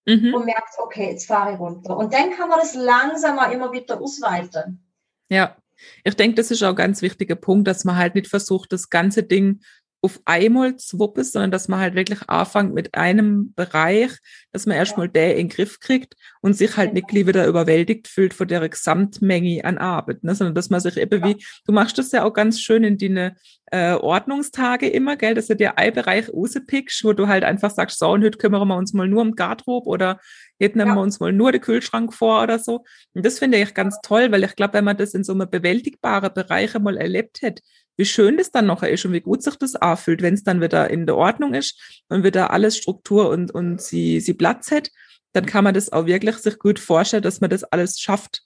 mhm. 0.06 0.34
und 0.34 0.44
merkt, 0.44 0.74
okay, 0.78 1.10
jetzt 1.10 1.26
fahre 1.26 1.54
ich 1.54 1.58
runter. 1.58 1.96
Und 1.96 2.12
dann 2.12 2.30
kann 2.30 2.48
man 2.48 2.58
das 2.58 2.74
langsam 2.74 3.38
immer 3.52 3.72
wieder 3.72 4.00
ausweiten. 4.00 4.84
Ja, 5.28 5.56
ich 6.04 6.14
denke, 6.14 6.36
das 6.36 6.50
ist 6.50 6.62
auch 6.62 6.70
ein 6.70 6.76
ganz 6.76 7.02
wichtiger 7.02 7.34
Punkt, 7.36 7.66
dass 7.66 7.84
man 7.84 7.96
halt 7.96 8.14
nicht 8.14 8.28
versucht, 8.28 8.72
das 8.72 8.90
ganze 8.90 9.22
Ding 9.22 9.60
auf 10.02 10.20
einmal 10.24 10.76
zu 10.76 10.98
wuppen, 10.98 11.22
sondern 11.22 11.52
dass 11.52 11.68
man 11.68 11.78
halt 11.78 11.94
wirklich 11.94 12.28
anfängt 12.28 12.74
mit 12.74 12.94
einem 12.94 13.54
Bereich, 13.54 14.10
dass 14.50 14.66
man 14.66 14.76
erstmal 14.76 15.08
der 15.08 15.36
in 15.36 15.46
den 15.46 15.48
Griff 15.48 15.78
kriegt 15.78 16.16
und 16.40 16.54
sich 16.54 16.76
halt 16.76 16.92
nicht 16.92 17.06
genau. 17.06 17.28
wieder 17.28 17.46
überwältigt 17.46 18.08
fühlt 18.08 18.34
von 18.34 18.48
der 18.48 18.68
Gesamtmenge 18.68 19.64
an 19.64 19.78
Arbeit, 19.78 20.24
ne? 20.24 20.34
sondern 20.34 20.56
dass 20.56 20.70
man 20.70 20.80
sich 20.80 20.96
eben 20.96 21.22
wie, 21.22 21.44
du 21.66 21.72
machst 21.72 21.98
das 21.98 22.10
ja 22.10 22.24
auch 22.24 22.32
ganz 22.32 22.60
schön 22.60 22.82
in 22.82 22.98
deine 22.98 23.36
äh, 23.72 23.94
Ordnungstage 23.94 24.88
immer, 24.88 25.16
gell, 25.16 25.34
dass 25.34 25.46
du 25.46 25.56
dir 25.56 25.78
ein 25.78 25.94
Bereich 25.94 26.28
rauspickst, 26.28 27.04
wo 27.04 27.12
du 27.12 27.28
halt 27.28 27.44
einfach 27.44 27.70
sagst, 27.70 28.00
so, 28.00 28.10
und 28.10 28.24
heute 28.24 28.38
kümmern 28.38 28.66
wir 28.66 28.76
uns 28.76 28.92
mal 28.92 29.08
nur 29.08 29.22
um 29.22 29.36
Garderobe 29.36 29.88
oder 29.88 30.20
jetzt 30.58 30.76
nehmen 30.76 30.90
ja. 30.90 30.94
wir 30.96 31.00
uns 31.00 31.20
mal 31.20 31.32
nur 31.32 31.52
den 31.52 31.60
Kühlschrank 31.60 32.12
vor 32.12 32.42
oder 32.42 32.58
so. 32.58 32.84
Und 33.14 33.24
das 33.24 33.38
finde 33.38 33.58
ich 33.58 33.72
ganz 33.72 33.98
toll, 34.02 34.30
weil 34.30 34.44
ich 34.44 34.56
glaube, 34.56 34.74
wenn 34.74 34.84
man 34.84 34.96
das 34.96 35.14
in 35.14 35.24
so 35.24 35.32
einem 35.32 35.48
bewältigbaren 35.48 36.34
Bereich 36.34 36.78
mal 36.80 36.98
erlebt 36.98 37.40
hat, 37.42 37.60
wie 37.96 38.04
schön 38.04 38.36
das 38.36 38.50
dann 38.50 38.66
noch 38.66 38.82
ist 38.82 39.04
und 39.04 39.12
wie 39.12 39.20
gut 39.20 39.42
sich 39.42 39.56
das 39.56 39.76
anfühlt, 39.76 40.22
wenn 40.22 40.34
es 40.34 40.44
dann 40.44 40.60
wieder 40.60 40.90
in 40.90 41.06
der 41.06 41.16
Ordnung 41.16 41.54
ist 41.54 42.02
und 42.08 42.24
wieder 42.24 42.50
alles 42.50 42.76
Struktur 42.76 43.28
und, 43.28 43.50
und 43.50 43.80
sie, 43.80 44.20
sie 44.20 44.34
Platz 44.34 44.70
hat, 44.70 44.90
dann 45.32 45.46
kann 45.46 45.64
man 45.64 45.74
das 45.74 45.92
auch 45.92 46.06
wirklich 46.06 46.36
sich 46.38 46.58
gut 46.58 46.78
vorstellen, 46.78 47.22
dass 47.22 47.40
man 47.40 47.50
das 47.50 47.64
alles 47.64 48.00
schafft. 48.00 48.42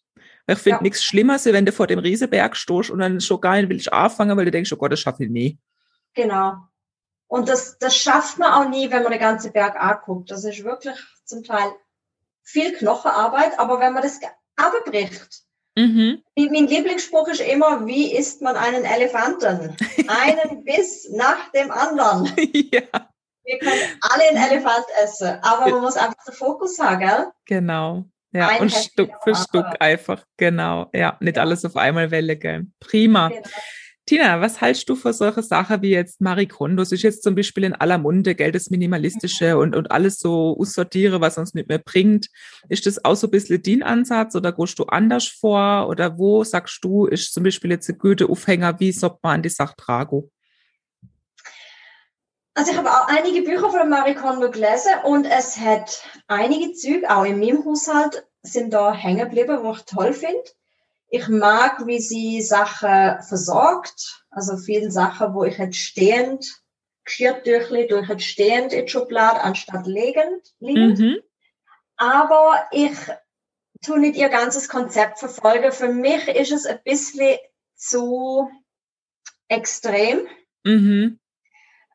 Ich 0.49 0.59
finde 0.59 0.79
ja. 0.79 0.83
nichts 0.83 1.03
Schlimmer, 1.03 1.39
wenn 1.45 1.67
du 1.67 1.73
vor 1.73 1.89
dem 1.89 1.99
Riesenberg 1.99 2.57
stehst 2.57 2.91
und 2.91 3.01
dann 3.01 3.21
schon 3.21 3.41
gar 3.41 3.57
nicht 3.57 3.69
willst 3.69 3.93
anfangen, 3.93 4.37
weil 4.37 4.45
du 4.45 4.53
denkst, 4.53 4.73
oh 4.73 4.77
Gott, 4.77 4.93
das 4.93 5.01
schaffe 5.01 5.25
ich 5.25 5.31
nie. 5.31 5.59
Genau. 6.15 6.55
Und 7.27 7.49
das, 7.49 7.79
das 7.79 7.97
schafft 7.97 8.39
man 8.39 8.53
auch 8.53 8.69
nie, 8.69 8.91
wenn 8.91 9.03
man 9.03 9.11
den 9.11 9.21
ganzen 9.21 9.53
Berg 9.53 9.77
anguckt. 9.77 10.31
Das 10.31 10.45
ist 10.45 10.63
wirklich 10.63 10.97
zum 11.25 11.43
Teil 11.43 11.73
viel 12.43 12.73
Knochenarbeit, 12.73 13.59
aber 13.59 13.81
wenn 13.81 13.93
man 13.93 14.05
das 14.05 14.21
abbricht, 14.55 15.43
Mhm. 15.77 16.23
Mein 16.37 16.67
Lieblingsspruch 16.67 17.29
ist 17.29 17.41
immer, 17.41 17.87
wie 17.87 18.15
isst 18.15 18.41
man 18.41 18.57
einen 18.57 18.85
Elefanten? 18.85 19.77
Einen 20.09 20.65
Biss 20.65 21.09
nach 21.12 21.51
dem 21.53 21.71
anderen. 21.71 22.33
ja. 22.73 22.83
Wir 23.45 23.59
können 23.61 23.81
alle 24.01 24.29
einen 24.29 24.51
Elefant 24.51 24.87
essen, 25.01 25.39
aber 25.43 25.71
man 25.71 25.81
muss 25.83 25.97
einfach 25.97 26.25
den 26.27 26.35
Fokus 26.35 26.81
haben, 26.81 26.99
gell? 26.99 27.27
Genau. 27.45 28.05
Ja, 28.33 28.49
Ein 28.49 28.62
und 28.62 28.73
Stück 28.73 29.12
für 29.23 29.37
Stück 29.37 29.67
einfach, 29.79 30.25
genau. 30.37 30.91
Ja, 30.93 31.17
nicht 31.21 31.37
ja. 31.37 31.43
alles 31.43 31.65
auf 31.65 31.77
einmal 31.77 32.11
Welle, 32.11 32.37
gell? 32.37 32.67
Prima. 32.81 33.29
Genau. 33.29 33.49
Tina, 34.07 34.40
was 34.40 34.61
hältst 34.61 34.88
du 34.88 34.95
für 34.95 35.12
solche 35.12 35.42
Sachen 35.42 35.83
wie 35.83 35.90
jetzt 35.90 36.21
Marie 36.21 36.47
Kondo? 36.47 36.83
Das 36.83 36.92
ist 36.92 37.03
jetzt 37.03 37.25
zum 37.25 37.35
Beispiel 37.35 37.64
in 37.64 37.75
aller 37.75 37.99
Munde, 37.99 38.37
Geld 38.37 38.55
das 38.55 38.71
Minimalistische 38.71 39.59
und, 39.59 39.75
und 39.75 39.90
alles 39.90 40.21
so 40.21 40.57
aussortiere, 40.57 41.21
was 41.21 41.38
uns 41.38 41.55
nicht 41.55 41.69
mehr 41.69 41.79
bringt. 41.79 42.29
Ist 42.69 42.87
das 42.87 43.05
auch 43.05 43.16
so 43.16 43.27
ein 43.27 43.33
bisschen 43.33 43.61
dein 43.64 43.83
Ansatz 43.83 44.37
oder 44.37 44.53
gehst 44.53 44.79
du 44.79 44.85
anders 44.85 45.27
vor? 45.27 45.88
Oder 45.88 46.16
wo 46.19 46.45
sagst 46.45 46.85
du, 46.85 47.07
ist 47.07 47.35
zum 47.35 47.42
Beispiel 47.42 47.73
jetzt 47.73 47.88
ein 47.88 47.99
guter 47.99 48.31
Aufhänger, 48.31 48.79
wie 48.79 48.92
sollte 48.92 49.19
man 49.23 49.35
an 49.35 49.42
die 49.42 49.49
Sache 49.49 49.75
tragen? 49.77 50.31
Also 52.55 52.71
ich 52.71 52.79
habe 52.79 52.88
auch 52.88 53.09
einige 53.09 53.42
Bücher 53.42 53.71
von 53.71 53.90
Marie 53.90 54.14
Kondo 54.14 54.53
gelesen 54.53 54.92
und 55.03 55.25
es 55.25 55.59
hat 55.59 56.05
einige 56.29 56.73
Züge, 56.75 57.11
auch 57.11 57.25
in 57.25 57.40
meinem 57.40 57.64
Haushalt, 57.64 58.25
sind 58.42 58.73
da 58.73 58.95
hängen 58.95 59.29
geblieben, 59.29 59.59
wo 59.62 59.73
ich 59.73 59.83
toll 59.83 60.12
finde. 60.12 60.45
Ich 61.09 61.29
mag, 61.29 61.87
wie 61.87 62.01
sie 62.01 62.42
Sachen 62.42 63.23
versorgt, 63.23 64.25
also 64.31 64.57
viele 64.57 64.90
Sachen, 64.90 65.35
wo 65.35 65.45
ich 65.45 65.59
jetzt 65.59 65.77
stehend 65.77 66.45
Geschirrtüchli 67.05 67.87
durch 67.87 68.09
jetzt 68.09 68.25
stehend 68.25 68.73
in 68.73 68.87
die 68.87 68.90
Schublade 68.90 69.40
anstatt 69.40 69.87
liegend. 69.87 70.55
liegend. 70.59 70.99
Mhm. 70.99 71.19
Aber 71.97 72.66
ich 72.73 72.97
tue 73.85 74.01
nicht 74.01 74.16
ihr 74.16 74.29
ganzes 74.29 74.69
Konzept 74.69 75.19
verfolgen. 75.19 75.73
Für 75.73 75.88
mich 75.88 76.29
ist 76.29 76.53
es 76.53 76.66
ein 76.66 76.81
bisschen 76.85 77.38
zu 77.77 78.51
extrem. 79.49 80.27
Mhm. 80.64 81.21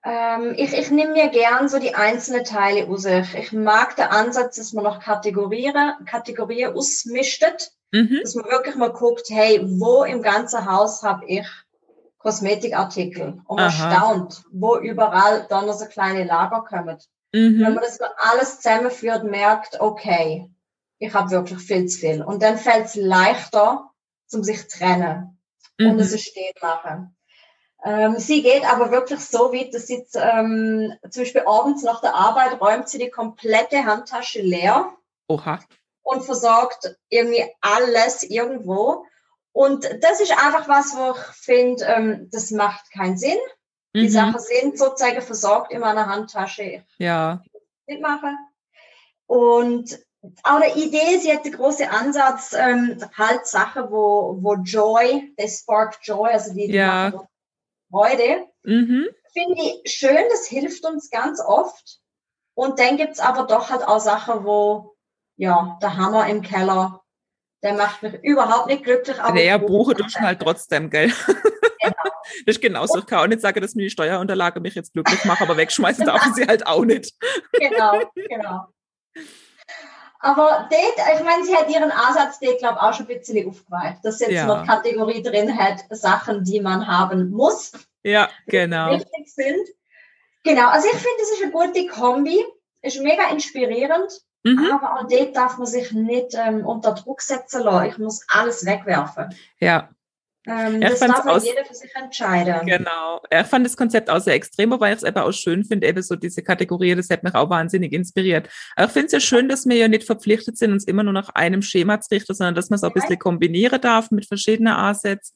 Ähm, 0.04 0.54
ich, 0.58 0.74
ich 0.74 0.90
nehme 0.90 1.14
mir 1.14 1.30
gern 1.30 1.70
so 1.70 1.78
die 1.78 1.94
einzelnen 1.94 2.46
Teile 2.46 2.88
aus. 2.88 3.06
Ich 3.06 3.52
mag 3.52 3.96
den 3.98 4.06
Ansatz, 4.06 4.56
dass 4.56 4.74
man 4.74 4.84
noch 4.84 5.02
Kategorien, 5.02 5.76
Kategorien 6.06 6.74
ausmischtet, 6.74 7.72
mhm. 7.92 8.20
dass 8.22 8.36
man 8.36 8.46
wirklich 8.46 8.76
mal 8.76 8.92
guckt, 8.92 9.30
hey, 9.30 9.62
wo 9.64 10.04
im 10.04 10.22
ganzen 10.22 10.66
Haus 10.66 11.04
habe 11.04 11.26
ich 11.26 11.48
Kosmetikartikel? 12.18 13.42
Und 13.46 13.56
man 13.58 13.72
Aha. 13.72 13.92
staunt, 13.92 14.44
wo 14.52 14.78
überall 14.78 15.46
dann 15.50 15.66
noch 15.66 15.74
so 15.74 15.86
kleine 15.86 16.24
Lager 16.24 16.64
kommen. 16.68 16.98
Mhm. 17.34 17.62
Wenn 17.62 17.74
man 17.74 17.84
das 17.84 18.00
mal 18.00 18.12
alles 18.18 18.60
zusammenführt, 18.60 19.24
merkt, 19.24 19.80
okay, 19.80 20.50
ich 21.00 21.14
habe 21.14 21.32
wirklich 21.32 21.60
viel 21.60 21.88
zu 21.88 22.00
viel. 22.00 22.22
Und 22.22 22.44
dann 22.44 22.58
fällt 22.58 22.86
es 22.86 22.96
leichter, 22.96 23.90
zum 24.28 24.44
sich 24.44 24.68
trennen 24.68 25.38
mhm. 25.78 25.92
und 25.92 26.00
es 26.00 26.20
stehen 26.22 26.54
machen. 26.62 27.16
Ähm, 27.84 28.20
sie 28.20 28.44
geht 28.44 28.64
aber 28.72 28.92
wirklich 28.92 29.20
so 29.22 29.52
weit, 29.52 29.74
dass 29.74 29.88
sie 29.88 30.06
ähm, 30.14 30.94
zum 31.10 31.24
Beispiel 31.24 31.44
abends 31.48 31.84
nach 31.84 32.02
der 32.02 32.14
Arbeit 32.14 32.62
räumt 32.62 32.88
sie 32.88 33.00
die 33.00 33.10
komplette 33.10 33.86
Handtasche 33.86 34.42
leer. 34.42 34.94
Oha. 35.28 35.60
Und 36.04 36.24
versorgt 36.24 36.96
irgendwie 37.10 37.46
alles 37.62 38.24
irgendwo. 38.24 39.06
Und 39.54 39.84
das 40.02 40.20
ist 40.20 40.32
einfach 40.32 40.68
was, 40.68 40.96
wo 40.96 41.12
ich 41.12 41.36
finde, 41.36 41.86
ähm, 41.86 42.30
das 42.32 42.52
macht 42.52 42.92
keinen 42.92 43.18
Sinn. 43.18 43.38
Die 43.94 44.04
mhm. 44.04 44.10
Sachen 44.10 44.40
sind 44.40 44.78
sozusagen 44.78 45.22
versorgt 45.22 45.72
in 45.72 45.82
meiner 45.82 46.08
Handtasche. 46.08 46.86
Ja. 46.98 47.44
Mitmachen. 47.88 48.38
Und 49.28 50.00
auch 50.44 50.60
der 50.60 50.76
Idee, 50.78 51.18
sie 51.18 51.34
hat 51.34 51.46
den 51.46 51.54
großen 51.54 51.88
Ansatz, 51.88 52.54
ähm, 52.54 53.04
halt 53.18 53.48
Sachen, 53.48 53.92
wo, 53.92 54.38
wo 54.42 54.56
Joy, 54.56 55.34
they 55.38 55.50
spark 55.50 56.00
Joy, 56.04 56.30
also 56.30 56.54
die, 56.54 56.68
die 56.68 56.74
ja. 56.74 57.12
Freude. 57.90 58.48
Mhm. 58.64 59.08
Finde 59.34 59.62
ich 59.62 59.92
schön, 59.92 60.24
das 60.30 60.46
hilft 60.48 60.86
uns 60.86 61.10
ganz 61.10 61.42
oft. 61.42 62.00
Und 62.54 62.80
dann 62.80 62.98
gibt's 62.98 63.20
aber 63.20 63.44
doch 63.44 63.70
halt 63.70 63.84
auch 63.84 64.00
Sachen, 64.00 64.46
wo, 64.46 64.91
ja, 65.42 65.80
der 65.82 65.98
Hammer 65.98 66.28
im 66.28 66.44
Keller, 66.44 67.02
der 67.64 67.74
macht 67.74 68.04
mich 68.04 68.14
überhaupt 68.22 68.68
nicht 68.68 68.84
glücklich. 68.84 69.20
Aber 69.20 69.34
naja, 69.34 69.58
Buche 69.58 69.96
tust 69.96 70.20
halt 70.20 70.40
trotzdem, 70.40 70.90
gell? 70.90 71.12
Genau. 71.84 72.12
Das 72.46 72.56
ist 72.56 72.62
genauso. 72.62 73.00
Ich 73.00 73.08
kann 73.08 73.20
auch 73.20 73.28
nicht 73.28 73.42
sagen, 73.42 73.60
dass 73.60 73.74
mir 73.74 73.82
die 73.82 73.90
Steuerunterlage 73.90 74.60
mich 74.60 74.76
jetzt 74.76 74.94
glücklich 74.94 75.26
macht, 75.26 75.42
aber 75.42 75.58
wegschmeißen 75.58 76.06
darf 76.06 76.24
ich 76.28 76.36
sie 76.36 76.48
halt 76.48 76.66
auch 76.68 76.86
nicht. 76.86 77.16
Genau, 77.54 78.00
genau. 78.14 78.68
Aber 80.20 80.70
dort, 80.70 81.18
ich 81.18 81.26
meine, 81.26 81.44
sie 81.44 81.56
hat 81.56 81.70
ihren 81.70 81.92
Ansatz, 81.92 82.38
der 82.38 82.54
glaube 82.54 82.80
auch 82.80 82.94
schon 82.94 83.08
ein 83.08 83.18
bisschen 83.18 83.50
aufgeweicht, 83.50 84.06
dass 84.06 84.20
jetzt 84.20 84.32
ja. 84.32 84.46
noch 84.46 84.68
Kategorie 84.68 85.24
drin 85.24 85.58
hat, 85.58 85.84
Sachen, 85.90 86.44
die 86.44 86.62
man 86.62 86.86
haben 86.86 87.32
muss. 87.32 87.72
Ja, 88.04 88.30
genau. 88.46 88.92
Wichtig 88.92 89.34
sind. 89.34 89.68
Genau, 90.44 90.68
also 90.68 90.88
ich 90.88 90.94
finde, 90.94 91.24
es 91.24 91.32
ist 91.32 91.44
eine 91.44 91.52
gute 91.52 91.88
Kombi, 91.88 92.46
ist 92.84 93.02
mega 93.02 93.30
inspirierend, 93.32 94.12
mhm. 94.44 94.72
aber 94.72 95.00
auch 95.00 95.08
dort 95.08 95.36
darf 95.36 95.58
man 95.58 95.68
sich 95.68 95.92
nicht 95.92 96.36
ähm, 96.36 96.66
unter 96.66 96.94
Druck 96.94 97.22
setzen 97.22 97.64
lassen. 97.64 97.90
Ich 97.90 97.98
muss 97.98 98.26
alles 98.30 98.66
wegwerfen. 98.66 99.34
Ja, 99.60 99.90
ähm, 100.48 100.82
das 100.82 101.00
darf 101.00 101.26
auch 101.28 101.44
jeder 101.44 101.64
für 101.66 101.74
sich 101.76 101.94
entscheiden. 101.96 102.66
Genau. 102.66 103.22
Er 103.30 103.46
fand 103.46 103.66
das 103.66 103.78
Konzept 103.78 104.10
auch 104.10 104.20
sehr 104.20 104.34
extrem, 104.34 104.72
wobei 104.72 104.92
ich 104.92 104.98
es 104.98 105.04
aber 105.04 105.26
auch 105.26 105.32
schön 105.32 105.64
finde, 105.64 105.88
eben 105.88 106.02
so 106.02 106.16
diese 106.16 106.42
Kategorie, 106.42 106.96
das 106.96 107.10
hat 107.12 107.24
mich 107.24 107.36
auch 107.36 107.50
wahnsinnig 107.50 107.94
inspiriert. 107.94 108.50
Aber 108.76 108.88
ich 108.88 108.92
finde 108.92 109.06
es 109.08 109.12
ja 109.12 109.20
schön, 109.20 109.48
dass 109.50 109.68
wir 109.68 109.76
ja 109.76 109.88
nicht 109.88 110.04
verpflichtet 110.04 110.58
sind, 110.58 110.72
uns 110.72 110.86
immer 110.86 111.04
nur 111.04 111.14
nach 111.14 111.30
einem 111.30 111.62
Schema 111.62 112.00
zu 112.02 112.16
richten, 112.16 112.34
sondern 112.34 112.56
dass 112.56 112.72
man 112.72 112.78
es 112.78 112.84
auch 112.84 112.90
ein 112.90 112.94
bisschen 112.94 113.20
kombinieren 113.20 113.80
darf 113.82 114.10
mit 114.10 114.26
verschiedenen 114.26 114.74
Ansätzen. 114.74 115.36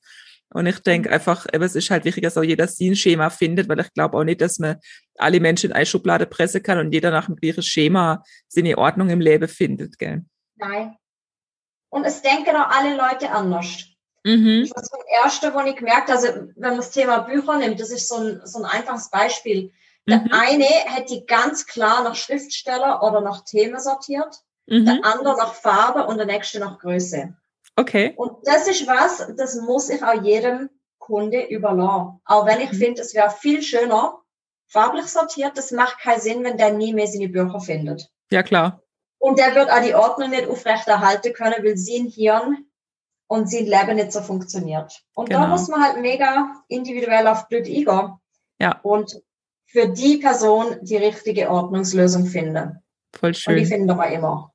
Und 0.55 0.67
ich 0.67 0.79
denke 0.79 1.09
mhm. 1.09 1.15
einfach, 1.15 1.45
es 1.51 1.75
ist 1.75 1.89
halt 1.89 2.05
wichtig, 2.05 2.23
dass 2.23 2.37
auch 2.37 2.43
jeder 2.43 2.65
sein 2.69 2.95
Schema 2.95 3.29
findet, 3.29 3.67
weil 3.67 3.81
ich 3.81 3.93
glaube 3.93 4.17
auch 4.17 4.23
nicht, 4.23 4.39
dass 4.39 4.57
man 4.57 4.77
alle 5.17 5.41
Menschen 5.41 5.71
in 5.71 5.75
eine 5.75 5.85
Schublade 5.85 6.25
pressen 6.25 6.63
kann 6.63 6.77
und 6.77 6.93
jeder 6.93 7.11
nach 7.11 7.25
dem 7.25 7.35
gleichen 7.35 7.61
Schema 7.61 8.23
seine 8.47 8.77
Ordnung 8.77 9.09
im 9.09 9.19
Leben 9.19 9.49
findet, 9.49 9.99
gell? 9.99 10.23
Nein. 10.55 10.95
Und 11.89 12.05
es 12.05 12.21
denken 12.21 12.55
auch 12.55 12.69
alle 12.69 12.95
Leute 12.95 13.31
anders. 13.31 13.83
Mhm. 14.23 14.69
Das 14.73 14.83
ist 14.83 14.93
das 14.93 15.23
Erste, 15.25 15.53
wo 15.53 15.59
ich 15.59 15.75
gemerkt 15.75 16.09
also 16.09 16.27
wenn 16.27 16.69
man 16.69 16.77
das 16.77 16.91
Thema 16.91 17.19
Bücher 17.19 17.57
nimmt, 17.57 17.81
das 17.81 17.91
ist 17.91 18.07
so 18.07 18.15
ein, 18.15 18.39
so 18.45 18.59
ein 18.59 18.65
einfaches 18.65 19.09
Beispiel. 19.09 19.73
Der 20.07 20.19
mhm. 20.19 20.31
eine 20.31 20.63
hätte 20.63 21.25
ganz 21.25 21.65
klar 21.65 22.01
nach 22.05 22.15
Schriftsteller 22.15 23.03
oder 23.03 23.19
nach 23.19 23.43
Themen 23.43 23.81
sortiert, 23.81 24.39
mhm. 24.67 24.85
der 24.85 24.99
andere 25.03 25.35
nach 25.35 25.53
Farbe 25.53 26.07
und 26.07 26.15
der 26.15 26.27
nächste 26.27 26.61
nach 26.61 26.79
Größe. 26.79 27.35
Okay. 27.75 28.13
Und 28.15 28.38
das 28.43 28.67
ist 28.67 28.88
was, 28.88 29.27
das 29.35 29.55
muss 29.55 29.89
ich 29.89 30.03
auch 30.03 30.21
jedem 30.21 30.69
Kunde 30.97 31.43
überlassen. 31.43 32.21
Auch 32.25 32.45
wenn 32.45 32.61
ich 32.61 32.71
mhm. 32.71 32.77
finde, 32.77 33.01
es 33.01 33.13
wäre 33.13 33.29
viel 33.29 33.61
schöner, 33.61 34.19
farblich 34.67 35.07
sortiert, 35.07 35.57
das 35.57 35.71
macht 35.71 35.99
keinen 35.99 36.21
Sinn, 36.21 36.43
wenn 36.43 36.57
der 36.57 36.73
nie 36.73 36.93
mehr 36.93 37.07
seine 37.07 37.29
Bücher 37.29 37.59
findet. 37.59 38.09
Ja, 38.31 38.43
klar. 38.43 38.81
Und 39.19 39.39
der 39.39 39.55
wird 39.55 39.69
auch 39.71 39.81
die 39.81 39.95
Ordnung 39.95 40.29
nicht 40.29 40.47
aufrechterhalten 40.47 41.33
können, 41.33 41.63
weil 41.63 41.77
sein 41.77 42.07
Hirn 42.07 42.65
und 43.27 43.49
sein 43.49 43.65
Leben 43.65 43.95
nicht 43.95 44.11
so 44.11 44.21
funktioniert. 44.21 45.03
Und 45.13 45.29
genau. 45.29 45.41
da 45.41 45.47
muss 45.47 45.67
man 45.67 45.83
halt 45.83 46.01
mega 46.01 46.63
individuell 46.67 47.27
auf 47.27 47.47
Blöd 47.47 47.65
eingehen. 47.65 48.13
Ja. 48.59 48.79
Und 48.83 49.21
für 49.65 49.89
die 49.89 50.17
Person 50.17 50.77
die 50.81 50.97
richtige 50.97 51.49
Ordnungslösung 51.49 52.25
finden. 52.25 52.83
Voll 53.13 53.33
schön. 53.33 53.53
Und 53.53 53.59
die 53.59 53.65
finden 53.65 53.97
wir 53.97 54.07
immer. 54.07 54.53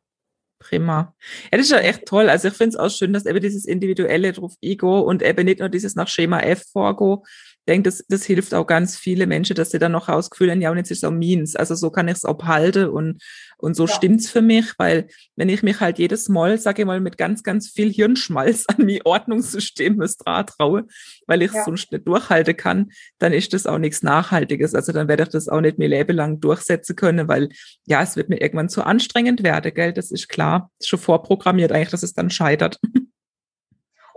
Prima. 0.60 1.14
Ja, 1.50 1.56
das 1.56 1.62
ist 1.62 1.72
ja 1.72 1.78
echt 1.78 2.04
toll. 2.04 2.28
Also 2.28 2.48
ich 2.48 2.54
finde 2.54 2.70
es 2.70 2.76
auch 2.76 2.90
schön, 2.90 3.14
dass 3.14 3.24
eben 3.24 3.40
dieses 3.40 3.64
individuelle 3.64 4.32
drauf 4.32 4.52
Ego 4.60 5.00
und 5.00 5.22
eben 5.22 5.46
nicht 5.46 5.60
nur 5.60 5.70
dieses 5.70 5.94
nach 5.94 6.06
Schema 6.06 6.40
F 6.40 6.64
vorgo, 6.70 7.24
denke, 7.70 7.88
das, 7.88 8.04
das 8.08 8.24
hilft 8.24 8.52
auch 8.52 8.66
ganz 8.66 8.96
viele 8.96 9.26
Menschen, 9.26 9.54
dass 9.54 9.70
sie 9.70 9.78
dann 9.78 9.92
noch 9.92 10.08
rausgefühlen, 10.08 10.60
ja, 10.60 10.70
und 10.70 10.76
jetzt 10.76 10.90
ist 10.90 10.98
es 10.98 11.04
auch 11.04 11.12
meins. 11.12 11.54
Also 11.54 11.74
so 11.76 11.90
kann 11.90 12.08
ich 12.08 12.16
es 12.16 12.24
abhalten 12.24 12.88
und, 12.88 13.22
und 13.58 13.74
so 13.74 13.86
ja. 13.86 13.94
stimmt's 13.94 14.28
für 14.28 14.42
mich, 14.42 14.74
weil 14.76 15.06
wenn 15.36 15.48
ich 15.48 15.62
mich 15.62 15.80
halt 15.80 15.98
jedes 15.98 16.28
Mal, 16.28 16.58
sage 16.58 16.82
ich 16.82 16.86
mal, 16.86 17.00
mit 17.00 17.16
ganz, 17.16 17.42
ganz 17.42 17.70
viel 17.70 17.92
Hirnschmalz 17.92 18.66
an 18.76 18.86
die 18.86 19.06
Ordnungssystem 19.06 20.02
traue, 20.46 20.86
weil 21.26 21.42
ich 21.42 21.50
es 21.50 21.54
ja. 21.54 21.64
sonst 21.64 21.92
nicht 21.92 22.06
durchhalten 22.06 22.56
kann, 22.56 22.90
dann 23.18 23.32
ist 23.32 23.52
das 23.52 23.66
auch 23.66 23.78
nichts 23.78 24.02
Nachhaltiges. 24.02 24.74
Also 24.74 24.92
dann 24.92 25.06
werde 25.06 25.22
ich 25.22 25.28
das 25.28 25.48
auch 25.48 25.60
nicht 25.60 25.78
mehr 25.78 25.88
lebenlang 25.88 26.40
durchsetzen 26.40 26.96
können, 26.96 27.28
weil 27.28 27.50
ja, 27.86 28.02
es 28.02 28.16
wird 28.16 28.28
mir 28.28 28.40
irgendwann 28.40 28.68
zu 28.68 28.82
anstrengend 28.82 29.44
werden, 29.44 29.72
gell? 29.72 29.92
Das 29.92 30.10
ist 30.10 30.28
klar. 30.28 30.70
Das 30.78 30.86
ist 30.86 30.88
schon 30.88 30.98
vorprogrammiert 30.98 31.70
eigentlich, 31.70 31.90
dass 31.90 32.02
es 32.02 32.14
dann 32.14 32.30
scheitert. 32.30 32.80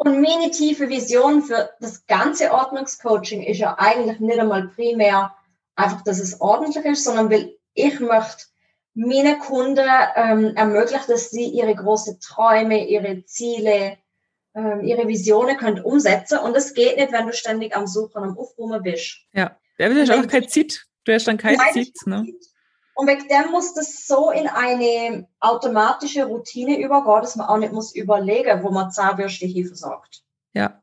Und 0.04 0.22
meine 0.22 0.52
tiefe 0.52 0.90
Vision 0.90 1.44
für 1.44 1.70
das 1.80 2.06
ganze 2.08 2.52
Ordnungscoaching 2.52 3.42
ist 3.42 3.60
ja 3.60 3.76
eigentlich 3.78 4.20
nicht 4.20 4.38
einmal 4.38 4.68
primär 4.68 5.34
einfach, 5.76 6.02
dass 6.04 6.20
es 6.20 6.42
ordentlich 6.42 6.84
ist, 6.84 7.06
sondern 7.06 7.32
weil 7.32 7.56
ich 7.74 8.02
möchte 8.02 8.44
meine 8.96 9.38
Kunden 9.40 9.88
ähm, 10.16 10.56
ermöglichen, 10.58 11.06
dass 11.08 11.30
sie 11.30 11.46
ihre 11.46 11.74
großen 11.74 12.20
Träume, 12.20 12.86
ihre 12.86 13.24
Ziele, 13.24 13.98
ähm, 14.54 14.82
ihre 14.84 15.08
Visionen 15.08 15.56
können 15.56 15.82
umsetzen. 15.82 16.40
Und 16.40 16.54
das 16.54 16.74
geht 16.74 16.98
nicht, 16.98 17.14
wenn 17.14 17.26
du 17.26 17.32
ständig 17.32 17.74
am 17.74 17.88
Suchen, 17.88 18.24
am 18.24 18.38
Aufräumen 18.38 18.84
bist. 18.84 19.20
Ja, 19.32 19.58
da 19.78 19.88
ist 19.88 20.12
auch 20.12 20.28
kein 20.28 20.50
Zeit. 20.50 20.86
Du 21.06 21.14
hast 21.14 21.28
dann 21.30 21.38
kein 21.38 21.58
Zeit. 21.74 21.94
Ne? 22.06 22.28
Und 22.96 23.08
wegen 23.08 23.28
dem 23.28 23.52
muss 23.52 23.74
das 23.74 24.06
so 24.06 24.30
in 24.32 24.48
eine 24.48 25.28
automatische 25.40 26.26
Routine 26.26 26.80
übergehen, 26.80 27.22
dass 27.22 27.36
man 27.36 27.48
auch 27.48 27.58
nicht 27.58 27.74
muss 27.74 27.96
überlegen, 27.96 28.64
wo 28.64 28.70
man 28.70 28.92
Zahnbürste 28.92 29.46
hier 29.46 29.66
versorgt. 29.66 30.22
Ja. 30.54 30.80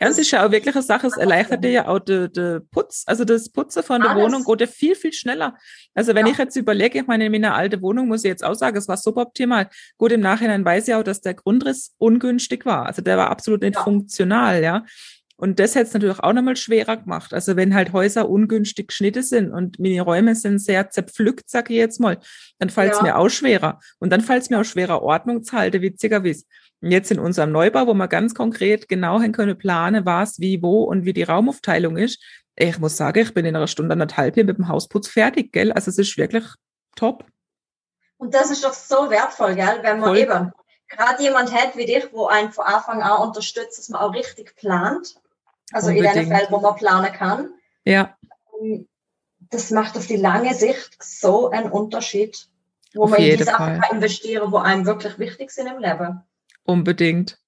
Ja, 0.00 0.08
es 0.08 0.18
ist 0.18 0.30
ja 0.30 0.44
auch 0.44 0.50
wirklich 0.50 0.74
eine 0.74 0.82
Sache, 0.82 1.06
es 1.06 1.16
erleichtert 1.16 1.64
dir 1.64 1.70
ja 1.70 1.88
auch 1.88 1.98
den 1.98 2.32
de 2.32 2.60
Putz, 2.60 3.04
also 3.06 3.24
das 3.24 3.48
Putzen 3.48 3.82
von 3.82 4.00
der 4.00 4.10
Alles. 4.10 4.24
Wohnung 4.24 4.44
geht 4.44 4.60
ja 4.60 4.66
viel, 4.66 4.94
viel 4.94 5.12
schneller. 5.12 5.56
Also 5.94 6.14
wenn 6.14 6.26
ja. 6.26 6.32
ich 6.32 6.38
jetzt 6.38 6.56
überlege, 6.56 7.00
ich 7.00 7.06
meine, 7.06 7.26
in 7.26 7.32
meiner 7.32 7.54
alten 7.54 7.80
Wohnung 7.80 8.08
muss 8.08 8.24
ich 8.24 8.28
jetzt 8.28 8.44
auch 8.44 8.54
sagen, 8.54 8.76
es 8.76 8.88
war 8.88 8.96
suboptimal. 8.96 9.68
Gut, 9.98 10.12
im 10.12 10.20
Nachhinein 10.20 10.64
weiß 10.64 10.88
ich 10.88 10.94
auch, 10.94 11.02
dass 11.02 11.20
der 11.20 11.34
Grundriss 11.34 11.94
ungünstig 11.98 12.66
war. 12.66 12.86
Also 12.86 13.02
der 13.02 13.16
war 13.16 13.30
absolut 13.30 13.62
nicht 13.62 13.76
ja. 13.76 13.82
funktional, 13.82 14.62
ja. 14.62 14.84
Und 15.42 15.58
das 15.58 15.74
hätte 15.74 15.88
es 15.88 15.94
natürlich 15.94 16.20
auch 16.20 16.32
nochmal 16.32 16.54
schwerer 16.54 16.98
gemacht. 16.98 17.34
Also 17.34 17.56
wenn 17.56 17.74
halt 17.74 17.92
Häuser 17.92 18.28
ungünstig 18.28 18.86
geschnitten 18.86 19.24
sind 19.24 19.50
und 19.50 19.76
meine 19.80 20.02
Räume 20.02 20.36
sind 20.36 20.60
sehr 20.60 20.88
zerpflückt, 20.90 21.50
sage 21.50 21.72
ich 21.72 21.80
jetzt 21.80 21.98
mal, 21.98 22.20
dann 22.60 22.70
fällt 22.70 22.92
es 22.92 22.98
ja. 22.98 23.02
mir 23.02 23.16
auch 23.18 23.28
schwerer. 23.28 23.80
Und 23.98 24.10
dann 24.10 24.20
fällt 24.20 24.42
es 24.42 24.50
mir 24.50 24.60
auch 24.60 24.64
schwerer, 24.64 25.02
Ordnung 25.02 25.42
zu 25.42 25.56
halten, 25.56 25.82
witziger 25.82 26.22
wie 26.22 26.40
Jetzt 26.80 27.10
in 27.10 27.18
unserem 27.18 27.50
Neubau, 27.50 27.88
wo 27.88 27.94
wir 27.94 28.06
ganz 28.06 28.36
konkret 28.36 28.88
genau 28.88 29.20
hin 29.20 29.32
können 29.32 29.58
planen, 29.58 30.06
was, 30.06 30.38
wie, 30.38 30.62
wo 30.62 30.84
und 30.84 31.06
wie 31.06 31.12
die 31.12 31.24
Raumaufteilung 31.24 31.96
ist. 31.96 32.22
Ich 32.54 32.78
muss 32.78 32.96
sagen, 32.96 33.18
ich 33.18 33.34
bin 33.34 33.44
in 33.44 33.56
einer 33.56 33.66
Stunde 33.66 33.94
anderthalb 33.94 34.34
hier 34.34 34.44
mit 34.44 34.58
dem 34.58 34.68
Hausputz 34.68 35.08
fertig, 35.08 35.50
gell? 35.50 35.72
Also 35.72 35.90
es 35.90 35.98
ist 35.98 36.16
wirklich 36.16 36.44
top. 36.94 37.24
Und 38.16 38.32
das 38.32 38.52
ist 38.52 38.62
doch 38.62 38.74
so 38.74 39.10
wertvoll, 39.10 39.56
gell? 39.56 39.80
Wenn 39.82 39.98
man 39.98 40.10
Voll. 40.10 40.18
eben 40.18 40.52
gerade 40.88 41.20
jemand 41.20 41.52
hat 41.52 41.76
wie 41.76 41.86
dich, 41.86 42.12
wo 42.12 42.26
einen 42.26 42.52
von 42.52 42.64
Anfang 42.64 43.02
an 43.02 43.26
unterstützt, 43.26 43.78
dass 43.80 43.88
man 43.88 44.02
auch 44.02 44.14
richtig 44.14 44.54
plant 44.54 45.16
also 45.72 45.88
Unbedingt. 45.88 46.16
in 46.16 46.22
den 46.22 46.36
Fällen, 46.36 46.50
wo 46.50 46.60
man 46.60 46.74
planen 46.76 47.12
kann. 47.12 47.50
Ja. 47.84 48.16
Ähm, 48.60 48.88
das 49.50 49.70
macht 49.70 49.96
auf 49.96 50.06
die 50.06 50.16
lange 50.16 50.54
Sicht 50.54 50.96
so 51.02 51.50
einen 51.50 51.70
Unterschied, 51.70 52.48
wo 52.94 53.04
auf 53.04 53.10
man 53.10 53.20
in 53.20 53.36
die 53.36 53.44
Sachen 53.44 53.80
kann 53.80 53.96
investieren, 53.96 54.50
wo 54.50 54.58
einem 54.58 54.86
wirklich 54.86 55.18
wichtig 55.18 55.50
sind 55.50 55.66
im 55.66 55.78
Leben. 55.78 56.22
Unbedingt. 56.64 57.38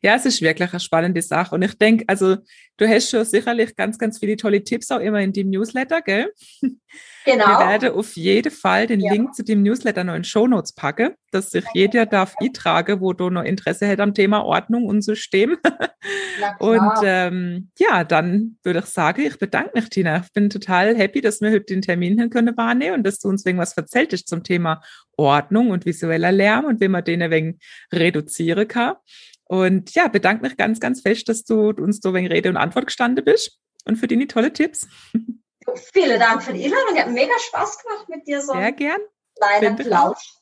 Ja, 0.00 0.16
es 0.16 0.26
ist 0.26 0.42
wirklich 0.42 0.70
eine 0.72 0.80
spannende 0.80 1.22
Sache. 1.22 1.54
Und 1.54 1.62
ich 1.62 1.78
denke, 1.78 2.04
also 2.08 2.36
du 2.76 2.88
hast 2.88 3.10
schon 3.10 3.24
sicherlich 3.24 3.76
ganz, 3.76 3.98
ganz 3.98 4.18
viele 4.18 4.36
tolle 4.36 4.64
Tipps 4.64 4.90
auch 4.90 4.98
immer 4.98 5.20
in 5.20 5.32
dem 5.32 5.50
Newsletter, 5.50 6.02
gell? 6.02 6.32
Genau. 7.24 7.46
Wir 7.46 7.68
werden 7.68 7.92
auf 7.92 8.16
jeden 8.16 8.50
Fall 8.50 8.88
den 8.88 8.98
ja. 8.98 9.12
Link 9.12 9.32
zu 9.36 9.44
dem 9.44 9.62
Newsletter 9.62 10.02
noch 10.02 10.16
in 10.16 10.24
Show 10.24 10.48
Notes 10.48 10.72
packen, 10.72 11.14
dass 11.30 11.50
sich 11.50 11.64
jeder 11.72 12.04
darf 12.04 12.34
eintragen, 12.40 13.00
wo 13.00 13.12
du 13.12 13.30
noch 13.30 13.44
Interesse 13.44 13.86
hat 13.86 14.00
am 14.00 14.12
Thema 14.12 14.44
Ordnung 14.44 14.86
und 14.86 15.02
System. 15.02 15.56
und 16.58 16.92
ähm, 17.02 17.70
ja, 17.78 18.04
dann 18.04 18.58
würde 18.62 18.80
ich 18.80 18.86
sagen, 18.86 19.22
ich 19.22 19.38
bedanke 19.38 19.72
mich, 19.74 19.88
Tina. 19.88 20.22
Ich 20.24 20.32
bin 20.32 20.50
total 20.50 20.96
happy, 20.96 21.20
dass 21.20 21.40
wir 21.40 21.50
heute 21.50 21.66
den 21.66 21.82
Termin 21.82 22.18
hin 22.18 22.30
können 22.30 22.56
wahrnehmen 22.56 22.98
und 22.98 23.02
dass 23.04 23.18
du 23.18 23.28
uns 23.28 23.44
irgendwas 23.44 23.76
erzählt 23.76 24.12
hast 24.12 24.28
zum 24.28 24.42
Thema 24.42 24.82
Ordnung 25.16 25.70
und 25.70 25.86
visueller 25.86 26.32
Lärm 26.32 26.64
und 26.64 26.80
wie 26.80 26.88
man 26.88 27.04
den 27.04 27.22
ein 27.22 27.30
wenig 27.30 27.56
reduzieren 27.92 28.68
kann. 28.68 28.96
Und 29.44 29.94
ja, 29.94 30.08
bedanke 30.08 30.42
mich 30.42 30.56
ganz, 30.56 30.80
ganz 30.80 31.02
fest, 31.02 31.28
dass 31.28 31.44
du 31.44 31.70
uns 31.70 32.00
so 32.00 32.14
wegen 32.14 32.26
Rede 32.26 32.48
und 32.48 32.56
Antwort 32.56 32.86
gestanden 32.86 33.24
bist 33.24 33.58
und 33.84 33.96
für 33.96 34.08
deine 34.08 34.26
tolle 34.26 34.52
Tipps. 34.52 34.86
Vielen 35.92 36.18
Dank 36.18 36.42
für 36.42 36.52
die 36.52 36.64
Einladung. 36.64 36.98
Hat 36.98 37.10
mega 37.10 37.34
Spaß 37.38 37.78
gemacht 37.82 38.08
mit 38.08 38.26
dir 38.26 38.40
so. 38.40 38.52
Sehr 38.52 38.72
gern. 38.72 39.00
Kleinen 39.36 39.76
Plausch. 39.76 40.34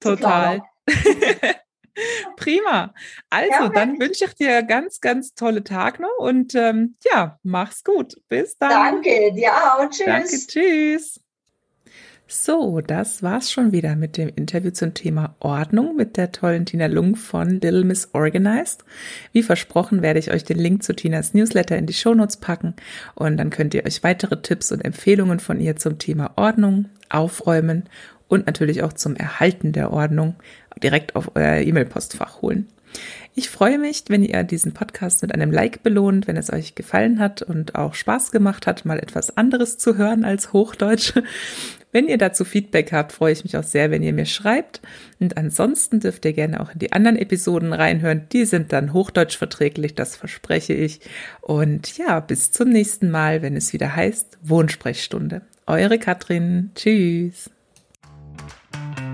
Total. 0.00 0.62
Prima. 2.36 2.94
Also, 3.30 3.64
ja, 3.64 3.68
dann 3.68 3.98
wünsche 3.98 4.24
ich 4.24 4.34
dir 4.34 4.62
ganz, 4.62 5.00
ganz 5.00 5.34
tolle 5.34 5.64
Tag 5.64 6.00
noch 6.00 6.18
und 6.18 6.54
ähm, 6.54 6.96
ja, 7.04 7.38
mach's 7.42 7.84
gut. 7.84 8.16
Bis 8.28 8.56
dann. 8.58 8.70
Danke, 8.70 9.32
dir 9.34 9.52
auch. 9.52 9.88
Tschüss. 9.90 10.06
Danke, 10.06 10.36
tschüss. 10.46 11.20
So, 12.28 12.80
das 12.80 13.22
war's 13.22 13.52
schon 13.52 13.70
wieder 13.70 13.94
mit 13.94 14.16
dem 14.16 14.28
Interview 14.28 14.72
zum 14.72 14.94
Thema 14.94 15.36
Ordnung 15.38 15.94
mit 15.94 16.16
der 16.16 16.32
tollen 16.32 16.66
Tina 16.66 16.86
Lung 16.86 17.14
von 17.14 17.60
Little 17.60 17.84
Miss 17.84 18.08
Organized. 18.14 18.84
Wie 19.30 19.44
versprochen 19.44 20.02
werde 20.02 20.18
ich 20.18 20.32
euch 20.32 20.42
den 20.42 20.58
Link 20.58 20.82
zu 20.82 20.92
Tinas 20.92 21.34
Newsletter 21.34 21.76
in 21.76 21.86
die 21.86 21.94
Shownotes 21.94 22.38
packen 22.38 22.74
und 23.14 23.36
dann 23.36 23.50
könnt 23.50 23.74
ihr 23.74 23.86
euch 23.86 24.02
weitere 24.02 24.42
Tipps 24.42 24.72
und 24.72 24.84
Empfehlungen 24.84 25.38
von 25.38 25.60
ihr 25.60 25.76
zum 25.76 25.98
Thema 26.00 26.32
Ordnung, 26.34 26.88
Aufräumen 27.10 27.88
und 28.28 28.46
natürlich 28.46 28.82
auch 28.82 28.92
zum 28.92 29.16
Erhalten 29.16 29.72
der 29.72 29.92
Ordnung 29.92 30.34
direkt 30.82 31.16
auf 31.16 31.32
euer 31.34 31.58
E-Mail-Postfach 31.58 32.42
holen. 32.42 32.68
Ich 33.34 33.50
freue 33.50 33.78
mich, 33.78 34.04
wenn 34.08 34.22
ihr 34.22 34.42
diesen 34.44 34.72
Podcast 34.72 35.20
mit 35.22 35.34
einem 35.34 35.50
Like 35.50 35.82
belohnt, 35.82 36.26
wenn 36.26 36.38
es 36.38 36.50
euch 36.50 36.74
gefallen 36.74 37.18
hat 37.18 37.42
und 37.42 37.74
auch 37.74 37.94
Spaß 37.94 38.30
gemacht 38.30 38.66
hat, 38.66 38.86
mal 38.86 38.98
etwas 38.98 39.36
anderes 39.36 39.76
zu 39.76 39.96
hören 39.96 40.24
als 40.24 40.52
Hochdeutsch. 40.52 41.12
Wenn 41.92 42.08
ihr 42.08 42.18
dazu 42.18 42.44
Feedback 42.44 42.92
habt, 42.92 43.12
freue 43.12 43.32
ich 43.32 43.44
mich 43.44 43.56
auch 43.56 43.62
sehr, 43.62 43.90
wenn 43.90 44.02
ihr 44.02 44.12
mir 44.12 44.26
schreibt. 44.26 44.82
Und 45.18 45.38
ansonsten 45.38 46.00
dürft 46.00 46.26
ihr 46.26 46.34
gerne 46.34 46.60
auch 46.60 46.72
in 46.72 46.78
die 46.78 46.92
anderen 46.92 47.16
Episoden 47.16 47.72
reinhören. 47.72 48.26
Die 48.32 48.44
sind 48.44 48.72
dann 48.72 48.92
Hochdeutsch 48.92 49.38
verträglich, 49.38 49.94
das 49.94 50.14
verspreche 50.14 50.74
ich. 50.74 51.00
Und 51.40 51.96
ja, 51.96 52.20
bis 52.20 52.52
zum 52.52 52.68
nächsten 52.68 53.10
Mal, 53.10 53.40
wenn 53.40 53.56
es 53.56 53.72
wieder 53.72 53.96
heißt 53.96 54.38
Wohnsprechstunde. 54.42 55.42
Eure 55.66 55.98
Katrin. 55.98 56.70
Tschüss. 56.74 57.50
Thank 58.76 59.00
you. 59.00 59.05